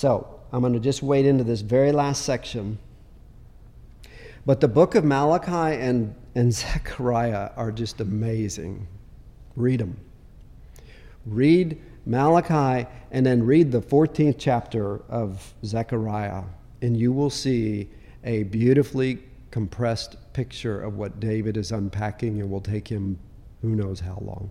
So, 0.00 0.40
I'm 0.50 0.62
going 0.62 0.72
to 0.72 0.80
just 0.80 1.02
wade 1.02 1.26
into 1.26 1.44
this 1.44 1.60
very 1.60 1.92
last 1.92 2.24
section. 2.24 2.78
But 4.46 4.62
the 4.62 4.66
book 4.66 4.94
of 4.94 5.04
Malachi 5.04 5.76
and, 5.76 6.14
and 6.34 6.54
Zechariah 6.54 7.50
are 7.54 7.70
just 7.70 8.00
amazing. 8.00 8.88
Read 9.56 9.80
them. 9.80 9.98
Read 11.26 11.82
Malachi 12.06 12.88
and 13.10 13.26
then 13.26 13.44
read 13.44 13.72
the 13.72 13.82
14th 13.82 14.36
chapter 14.38 15.02
of 15.10 15.52
Zechariah, 15.66 16.44
and 16.80 16.96
you 16.96 17.12
will 17.12 17.28
see 17.28 17.90
a 18.24 18.44
beautifully 18.44 19.18
compressed 19.50 20.16
picture 20.32 20.80
of 20.80 20.96
what 20.96 21.20
David 21.20 21.58
is 21.58 21.72
unpacking 21.72 22.40
and 22.40 22.50
will 22.50 22.62
take 22.62 22.88
him 22.88 23.18
who 23.60 23.76
knows 23.76 24.00
how 24.00 24.16
long. 24.22 24.50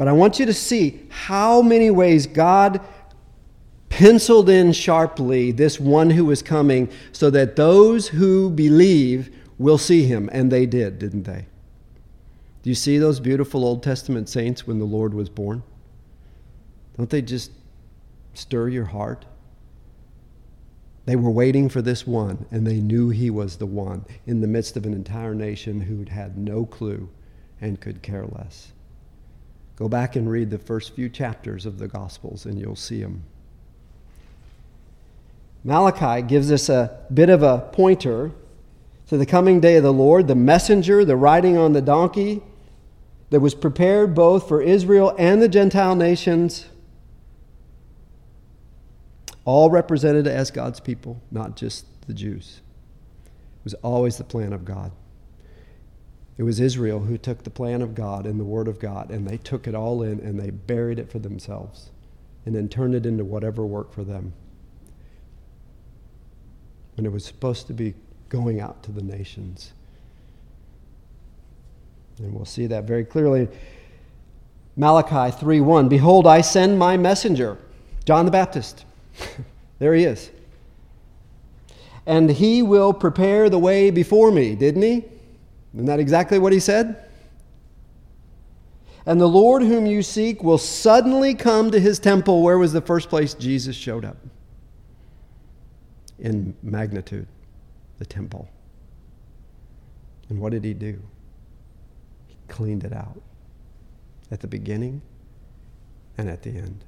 But 0.00 0.08
I 0.08 0.12
want 0.12 0.38
you 0.38 0.46
to 0.46 0.54
see 0.54 0.98
how 1.10 1.60
many 1.60 1.90
ways 1.90 2.26
God 2.26 2.80
penciled 3.90 4.48
in 4.48 4.72
sharply 4.72 5.52
this 5.52 5.78
one 5.78 6.08
who 6.08 6.30
is 6.30 6.40
coming 6.40 6.88
so 7.12 7.28
that 7.28 7.56
those 7.56 8.08
who 8.08 8.48
believe 8.48 9.28
will 9.58 9.76
see 9.76 10.04
him. 10.04 10.30
And 10.32 10.50
they 10.50 10.64
did, 10.64 10.98
didn't 10.98 11.24
they? 11.24 11.44
Do 12.62 12.70
you 12.70 12.74
see 12.74 12.96
those 12.96 13.20
beautiful 13.20 13.62
Old 13.62 13.82
Testament 13.82 14.30
saints 14.30 14.66
when 14.66 14.78
the 14.78 14.86
Lord 14.86 15.12
was 15.12 15.28
born? 15.28 15.62
Don't 16.96 17.10
they 17.10 17.20
just 17.20 17.50
stir 18.32 18.70
your 18.70 18.86
heart? 18.86 19.26
They 21.04 21.16
were 21.16 21.30
waiting 21.30 21.68
for 21.68 21.82
this 21.82 22.06
one, 22.06 22.46
and 22.50 22.66
they 22.66 22.80
knew 22.80 23.10
he 23.10 23.28
was 23.28 23.56
the 23.56 23.66
one 23.66 24.06
in 24.26 24.40
the 24.40 24.48
midst 24.48 24.78
of 24.78 24.86
an 24.86 24.94
entire 24.94 25.34
nation 25.34 25.82
who'd 25.82 26.08
had 26.08 26.38
no 26.38 26.64
clue 26.64 27.10
and 27.60 27.78
could 27.78 28.00
care 28.00 28.24
less. 28.24 28.72
Go 29.80 29.88
back 29.88 30.14
and 30.14 30.30
read 30.30 30.50
the 30.50 30.58
first 30.58 30.94
few 30.94 31.08
chapters 31.08 31.64
of 31.64 31.78
the 31.78 31.88
Gospels, 31.88 32.44
and 32.44 32.60
you'll 32.60 32.76
see 32.76 33.00
them. 33.00 33.22
Malachi 35.64 36.20
gives 36.20 36.52
us 36.52 36.68
a 36.68 36.98
bit 37.12 37.30
of 37.30 37.42
a 37.42 37.66
pointer 37.72 38.30
to 39.08 39.16
the 39.16 39.24
coming 39.24 39.58
day 39.58 39.76
of 39.76 39.82
the 39.82 39.92
Lord, 39.92 40.28
the 40.28 40.34
messenger, 40.34 41.02
the 41.02 41.16
riding 41.16 41.56
on 41.56 41.72
the 41.72 41.80
donkey 41.80 42.42
that 43.30 43.40
was 43.40 43.54
prepared 43.54 44.14
both 44.14 44.46
for 44.46 44.60
Israel 44.60 45.14
and 45.18 45.40
the 45.40 45.48
Gentile 45.48 45.96
nations, 45.96 46.66
all 49.46 49.70
represented 49.70 50.26
as 50.26 50.50
God's 50.50 50.78
people, 50.78 51.22
not 51.30 51.56
just 51.56 51.86
the 52.06 52.12
Jews. 52.12 52.60
It 53.24 53.64
was 53.64 53.74
always 53.74 54.18
the 54.18 54.24
plan 54.24 54.52
of 54.52 54.66
God. 54.66 54.92
It 56.40 56.44
was 56.44 56.58
Israel 56.58 57.00
who 57.00 57.18
took 57.18 57.42
the 57.42 57.50
plan 57.50 57.82
of 57.82 57.94
God 57.94 58.24
and 58.24 58.40
the 58.40 58.44
Word 58.44 58.66
of 58.66 58.78
God, 58.78 59.10
and 59.10 59.28
they 59.28 59.36
took 59.36 59.68
it 59.68 59.74
all 59.74 60.02
in 60.02 60.20
and 60.20 60.40
they 60.40 60.48
buried 60.48 60.98
it 60.98 61.12
for 61.12 61.18
themselves 61.18 61.90
and 62.46 62.54
then 62.54 62.66
turned 62.66 62.94
it 62.94 63.04
into 63.04 63.26
whatever 63.26 63.66
worked 63.66 63.92
for 63.92 64.04
them. 64.04 64.32
When 66.94 67.04
it 67.04 67.12
was 67.12 67.26
supposed 67.26 67.66
to 67.66 67.74
be 67.74 67.92
going 68.30 68.58
out 68.58 68.82
to 68.84 68.90
the 68.90 69.02
nations. 69.02 69.74
And 72.16 72.32
we'll 72.32 72.46
see 72.46 72.66
that 72.68 72.84
very 72.84 73.04
clearly. 73.04 73.46
Malachi 74.78 75.36
3:1 75.36 75.90
Behold 75.90 76.26
I 76.26 76.40
send 76.40 76.78
my 76.78 76.96
messenger 76.96 77.58
John 78.06 78.24
the 78.24 78.30
Baptist 78.30 78.86
there 79.78 79.92
he 79.92 80.04
is 80.04 80.30
and 82.06 82.30
he 82.30 82.62
will 82.62 82.94
prepare 82.94 83.50
the 83.50 83.58
way 83.58 83.90
before 83.90 84.32
me 84.32 84.54
didn't 84.54 84.80
he 84.80 85.04
isn't 85.74 85.86
that 85.86 86.00
exactly 86.00 86.38
what 86.38 86.52
he 86.52 86.60
said? 86.60 87.06
And 89.06 89.20
the 89.20 89.28
Lord 89.28 89.62
whom 89.62 89.86
you 89.86 90.02
seek 90.02 90.42
will 90.42 90.58
suddenly 90.58 91.34
come 91.34 91.70
to 91.70 91.80
his 91.80 91.98
temple. 91.98 92.42
Where 92.42 92.58
was 92.58 92.72
the 92.72 92.80
first 92.80 93.08
place 93.08 93.34
Jesus 93.34 93.76
showed 93.76 94.04
up? 94.04 94.16
In 96.18 96.54
magnitude, 96.62 97.26
the 97.98 98.04
temple. 98.04 98.48
And 100.28 100.38
what 100.40 100.52
did 100.52 100.64
he 100.64 100.74
do? 100.74 101.00
He 102.26 102.36
cleaned 102.48 102.84
it 102.84 102.92
out 102.92 103.20
at 104.30 104.40
the 104.40 104.46
beginning 104.46 105.02
and 106.18 106.28
at 106.28 106.42
the 106.42 106.50
end. 106.50 106.84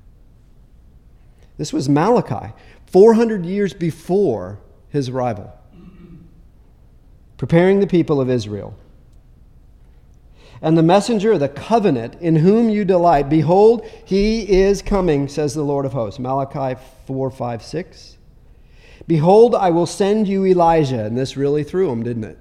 This 1.56 1.72
was 1.72 1.88
Malachi, 1.88 2.52
400 2.86 3.46
years 3.46 3.72
before 3.72 4.58
his 4.90 5.08
arrival 5.08 5.52
preparing 7.42 7.80
the 7.80 7.86
people 7.88 8.20
of 8.20 8.30
Israel. 8.30 8.72
And 10.60 10.78
the 10.78 10.82
messenger 10.84 11.32
of 11.32 11.40
the 11.40 11.48
covenant 11.48 12.14
in 12.20 12.36
whom 12.36 12.68
you 12.68 12.84
delight, 12.84 13.28
behold, 13.28 13.84
he 14.04 14.48
is 14.48 14.80
coming, 14.80 15.26
says 15.26 15.52
the 15.52 15.64
Lord 15.64 15.84
of 15.84 15.92
hosts. 15.92 16.20
Malachi 16.20 16.80
4 17.08 17.30
5 17.32 17.62
6. 17.64 18.16
Behold, 19.08 19.56
I 19.56 19.70
will 19.70 19.86
send 19.86 20.28
you 20.28 20.46
Elijah. 20.46 21.04
And 21.04 21.18
this 21.18 21.36
really 21.36 21.64
threw 21.64 21.90
him, 21.90 22.04
didn't 22.04 22.22
it? 22.22 22.38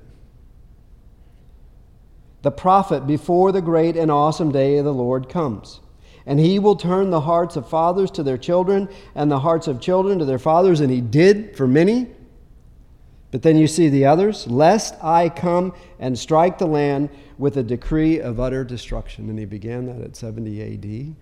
The 2.43 2.51
prophet 2.51 3.07
before 3.07 3.51
the 3.51 3.59
great 3.59 3.97
and 3.97 4.11
awesome 4.11 4.51
day 4.51 4.77
of 4.77 4.85
the 4.85 4.93
Lord 4.93 5.29
comes. 5.29 5.79
And 6.27 6.39
he 6.39 6.59
will 6.59 6.75
turn 6.75 7.09
the 7.09 7.21
hearts 7.21 7.55
of 7.55 7.67
fathers 7.67 8.11
to 8.11 8.21
their 8.21 8.37
children, 8.37 8.87
and 9.15 9.31
the 9.31 9.39
hearts 9.39 9.67
of 9.67 9.81
children 9.81 10.19
to 10.19 10.25
their 10.25 10.37
fathers. 10.37 10.79
And 10.79 10.91
he 10.91 11.01
did 11.01 11.57
for 11.57 11.65
many. 11.65 12.11
But 13.31 13.41
then 13.41 13.57
you 13.57 13.65
see 13.65 13.87
the 13.87 14.05
others, 14.05 14.45
lest 14.47 15.01
I 15.01 15.29
come 15.29 15.73
and 15.99 16.19
strike 16.19 16.57
the 16.57 16.67
land 16.67 17.09
with 17.37 17.57
a 17.57 17.63
decree 17.63 18.19
of 18.19 18.41
utter 18.41 18.65
destruction. 18.65 19.29
And 19.29 19.39
he 19.39 19.45
began 19.45 19.85
that 19.85 20.01
at 20.01 20.15
70 20.17 20.61
AD. 20.61 21.15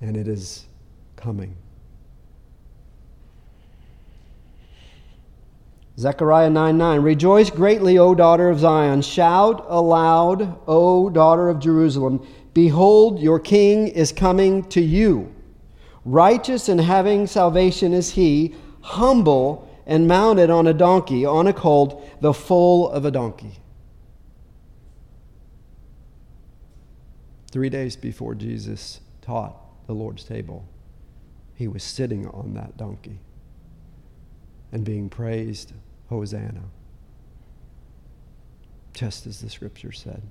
And 0.00 0.16
it 0.16 0.26
is 0.26 0.66
coming. 1.14 1.56
Zechariah 5.98 6.50
9 6.50 6.76
9. 6.76 7.00
Rejoice 7.00 7.48
greatly, 7.48 7.96
O 7.96 8.14
daughter 8.14 8.50
of 8.50 8.58
Zion. 8.58 9.00
Shout 9.00 9.64
aloud, 9.68 10.58
O 10.66 11.08
daughter 11.08 11.48
of 11.48 11.58
Jerusalem. 11.58 12.26
Behold, 12.52 13.18
your 13.20 13.38
king 13.38 13.88
is 13.88 14.12
coming 14.12 14.64
to 14.64 14.80
you. 14.80 15.32
Righteous 16.04 16.68
and 16.68 16.80
having 16.80 17.26
salvation 17.26 17.94
is 17.94 18.10
he, 18.10 18.54
humble 18.80 19.66
and 19.86 20.08
mounted 20.08 20.50
on 20.50 20.66
a 20.66 20.74
donkey, 20.74 21.24
on 21.24 21.46
a 21.46 21.52
colt, 21.52 22.20
the 22.20 22.34
foal 22.34 22.90
of 22.90 23.04
a 23.04 23.10
donkey. 23.10 23.60
Three 27.52 27.70
days 27.70 27.96
before 27.96 28.34
Jesus 28.34 29.00
taught 29.22 29.56
the 29.86 29.94
Lord's 29.94 30.24
table, 30.24 30.68
he 31.54 31.68
was 31.68 31.82
sitting 31.82 32.26
on 32.28 32.54
that 32.54 32.76
donkey 32.76 33.20
and 34.72 34.84
being 34.84 35.08
praised, 35.08 35.72
Hosanna. 36.08 36.64
Just 38.92 39.26
as 39.26 39.40
the 39.40 39.48
scripture 39.48 39.92
said, 39.92 40.22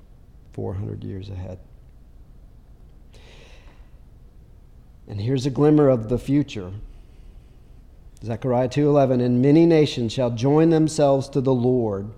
400 0.54 1.04
years 1.04 1.30
ahead. 1.30 1.60
And 5.08 5.22
here's 5.22 5.46
a 5.46 5.50
glimmer 5.50 5.90
of 5.90 6.10
the 6.10 6.18
future. 6.18 6.74
Zechariah 8.26 8.70
2:11 8.70 9.22
and 9.22 9.40
many 9.40 9.68
nations 9.68 10.12
shall 10.12 10.32
join 10.32 10.72
themselves 10.72 11.30
to 11.30 11.42
the 11.42 11.54
Lord 11.54 12.10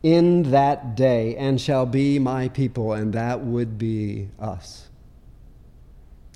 in 0.00 0.44
that 0.52 0.94
day 0.94 1.34
and 1.34 1.60
shall 1.60 1.84
be 1.84 2.20
my 2.20 2.48
people 2.48 2.92
and 2.92 3.12
that 3.12 3.44
would 3.44 3.76
be 3.76 4.28
us 4.38 4.88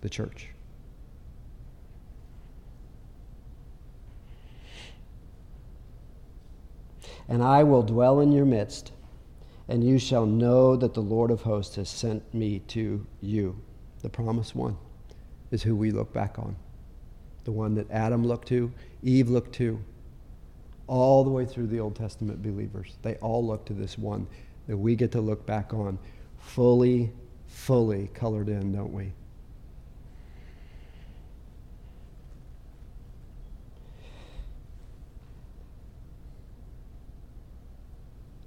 the 0.03 0.09
church. 0.09 0.49
And 7.29 7.45
I 7.45 7.63
will 7.63 7.83
dwell 7.85 8.19
in 8.19 8.33
your 8.33 8.45
midst 8.45 8.91
and 9.69 9.85
you 9.85 10.01
shall 10.01 10.27
know 10.27 10.75
that 10.75 10.95
the 10.95 11.01
Lord 11.01 11.31
of 11.31 11.43
hosts 11.43 11.77
has 11.77 11.89
sent 11.89 12.35
me 12.35 12.59
to 12.69 13.07
you. 13.21 13.61
The 14.03 14.09
promised 14.09 14.57
one 14.57 14.77
is 15.53 15.63
who 15.63 15.77
we 15.77 15.93
look 15.93 16.13
back 16.13 16.41
on 16.41 16.57
the 17.47 17.53
one 17.53 17.75
that 17.77 17.91
Adam 17.91 18.27
looked 18.27 18.49
to, 18.49 18.71
Eve 19.03 19.31
looked 19.31 19.55
to, 19.55 19.83
all 20.87 21.25
the 21.25 21.31
way 21.31 21.47
through 21.47 21.69
the 21.69 21.81
Old 21.81 21.97
Testament 21.97 22.43
believers. 22.43 22.99
They 23.03 23.15
all 23.17 23.45
look 23.45 23.65
to 23.67 23.73
this 23.73 23.97
one 23.97 24.27
that 24.67 24.77
we 24.77 24.95
get 24.95 25.13
to 25.13 25.21
look 25.21 25.47
back 25.47 25.73
on 25.73 25.99
fully, 26.39 27.13
fully 27.47 28.09
colored 28.13 28.49
in, 28.49 28.73
don't 28.73 28.93
we? 28.93 29.13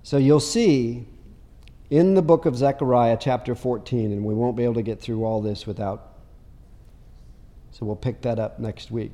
So 0.04 0.18
you'll 0.18 0.39
see 0.39 1.06
in 1.89 2.16
the 2.16 2.22
book 2.22 2.45
of 2.47 2.56
Zechariah, 2.56 3.18
chapter 3.20 3.54
14, 3.54 4.12
and 4.12 4.26
we 4.26 4.34
won't 4.34 4.58
be 4.58 4.64
able 4.64 4.74
to 4.76 4.82
get 4.82 5.00
through 5.00 5.24
all 5.24 5.41
this 5.41 5.68
without, 5.68 6.09
so 7.72 7.86
we'll 7.86 7.95
pick 7.95 8.22
that 8.22 8.39
up 8.39 8.59
next 8.59 8.91
week. 8.91 9.13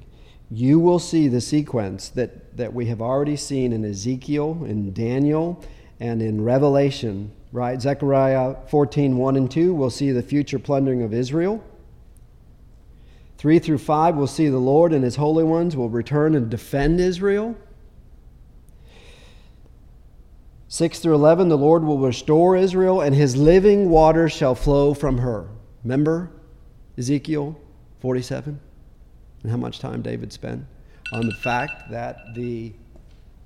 You 0.51 0.80
will 0.80 0.99
see 0.99 1.28
the 1.28 1.41
sequence 1.41 2.10
that, 2.10 2.56
that 2.58 2.74
we 2.74 2.86
have 2.88 3.01
already 3.01 3.36
seen 3.36 3.74
in 3.74 3.84
Ezekiel, 3.84 4.64
in 4.66 4.93
Daniel, 4.93 5.64
and 5.99 6.22
in 6.22 6.43
Revelation, 6.43 7.32
right? 7.51 7.82
Zechariah 7.82 8.56
14, 8.68 9.18
1 9.18 9.36
and 9.36 9.49
2, 9.49 9.74
we'll 9.74 9.89
see 9.89 10.12
the 10.12 10.22
future 10.22 10.60
plundering 10.60 11.01
of 11.01 11.14
Israel. 11.14 11.64
3 13.38 13.60
through 13.60 13.78
5, 13.80 14.16
we'll 14.16 14.28
see 14.28 14.49
the 14.49 14.58
Lord 14.58 14.93
and 14.93 15.03
his 15.03 15.16
holy 15.16 15.43
ones 15.43 15.76
will 15.76 15.89
return 15.89 16.36
and 16.36 16.49
defend 16.49 16.99
Israel. 16.99 17.56
6 20.68 20.99
through 20.99 21.16
11, 21.16 21.49
the 21.49 21.58
Lord 21.58 21.84
will 21.84 21.99
restore 21.99 22.58
Israel, 22.58 22.99
and 22.99 23.16
his 23.16 23.38
living 23.38 23.89
water 23.89 24.28
shall 24.28 24.56
flow 24.56 24.93
from 24.93 25.20
her. 25.20 25.47
Remember 25.84 26.32
Ezekiel 26.97 27.58
47? 28.00 28.60
And 29.43 29.52
how 29.52 29.58
much 29.58 29.80
time 29.80 30.02
David 30.02 30.34
spent 30.34 30.66
on 31.12 31.26
the 31.28 31.36
fact 31.36 31.89
that 31.91 32.34
the 32.34 32.74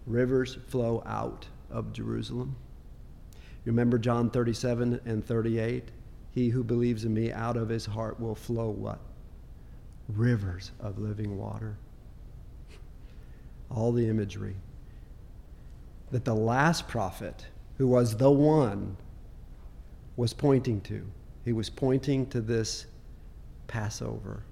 rivers 0.09 0.57
flow 0.67 1.03
out 1.05 1.47
of 1.69 1.93
Jerusalem. 1.93 2.55
You 3.63 3.71
remember 3.71 3.97
John 3.97 4.29
37 4.29 5.01
and 5.05 5.23
38? 5.23 5.89
He 6.31 6.49
who 6.49 6.63
believes 6.63 7.05
in 7.05 7.13
me 7.13 7.31
out 7.31 7.57
of 7.57 7.69
his 7.69 7.85
heart 7.85 8.19
will 8.19 8.35
flow 8.35 8.69
what? 8.69 8.99
Rivers 10.07 10.71
of 10.79 10.97
living 10.97 11.37
water. 11.37 11.77
All 13.69 13.91
the 13.91 14.07
imagery. 14.07 14.55
That 16.11 16.25
the 16.25 16.35
last 16.35 16.87
prophet, 16.87 17.45
who 17.77 17.87
was 17.87 18.17
the 18.17 18.31
one, 18.31 18.97
was 20.15 20.33
pointing 20.33 20.81
to. 20.81 21.05
He 21.45 21.53
was 21.53 21.69
pointing 21.69 22.25
to 22.27 22.41
this 22.41 22.87
Passover, 23.69 24.43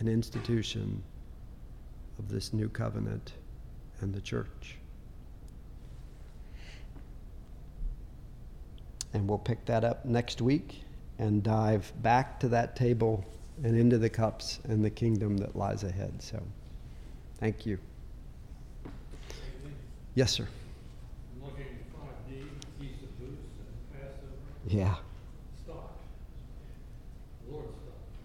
an 0.00 0.08
institution 0.08 1.02
of 2.18 2.28
this 2.28 2.52
new 2.52 2.68
covenant 2.68 3.34
and 4.00 4.12
the 4.12 4.20
church. 4.22 4.76
And 9.12 9.28
we'll 9.28 9.38
pick 9.38 9.64
that 9.66 9.84
up 9.84 10.04
next 10.06 10.40
week 10.40 10.82
and 11.18 11.42
dive 11.42 11.92
back 12.02 12.40
to 12.40 12.48
that 12.48 12.74
table 12.74 13.24
and 13.62 13.76
into 13.76 13.98
the 13.98 14.10
cups 14.10 14.58
and 14.64 14.84
the 14.84 14.90
kingdom 14.90 15.36
that 15.36 15.54
lies 15.54 15.84
ahead. 15.84 16.22
So, 16.22 16.42
thank 17.38 17.66
you. 17.66 17.78
Yes, 20.14 20.32
sir. 20.32 20.48
Looking 21.42 21.64
at 21.64 22.00
five 22.00 22.16
D, 22.28 22.42
Feast 22.80 23.02
of 23.02 23.18
Booths 23.18 23.40
and 23.58 24.00
Passover. 24.00 24.78
Yeah. 24.78 24.96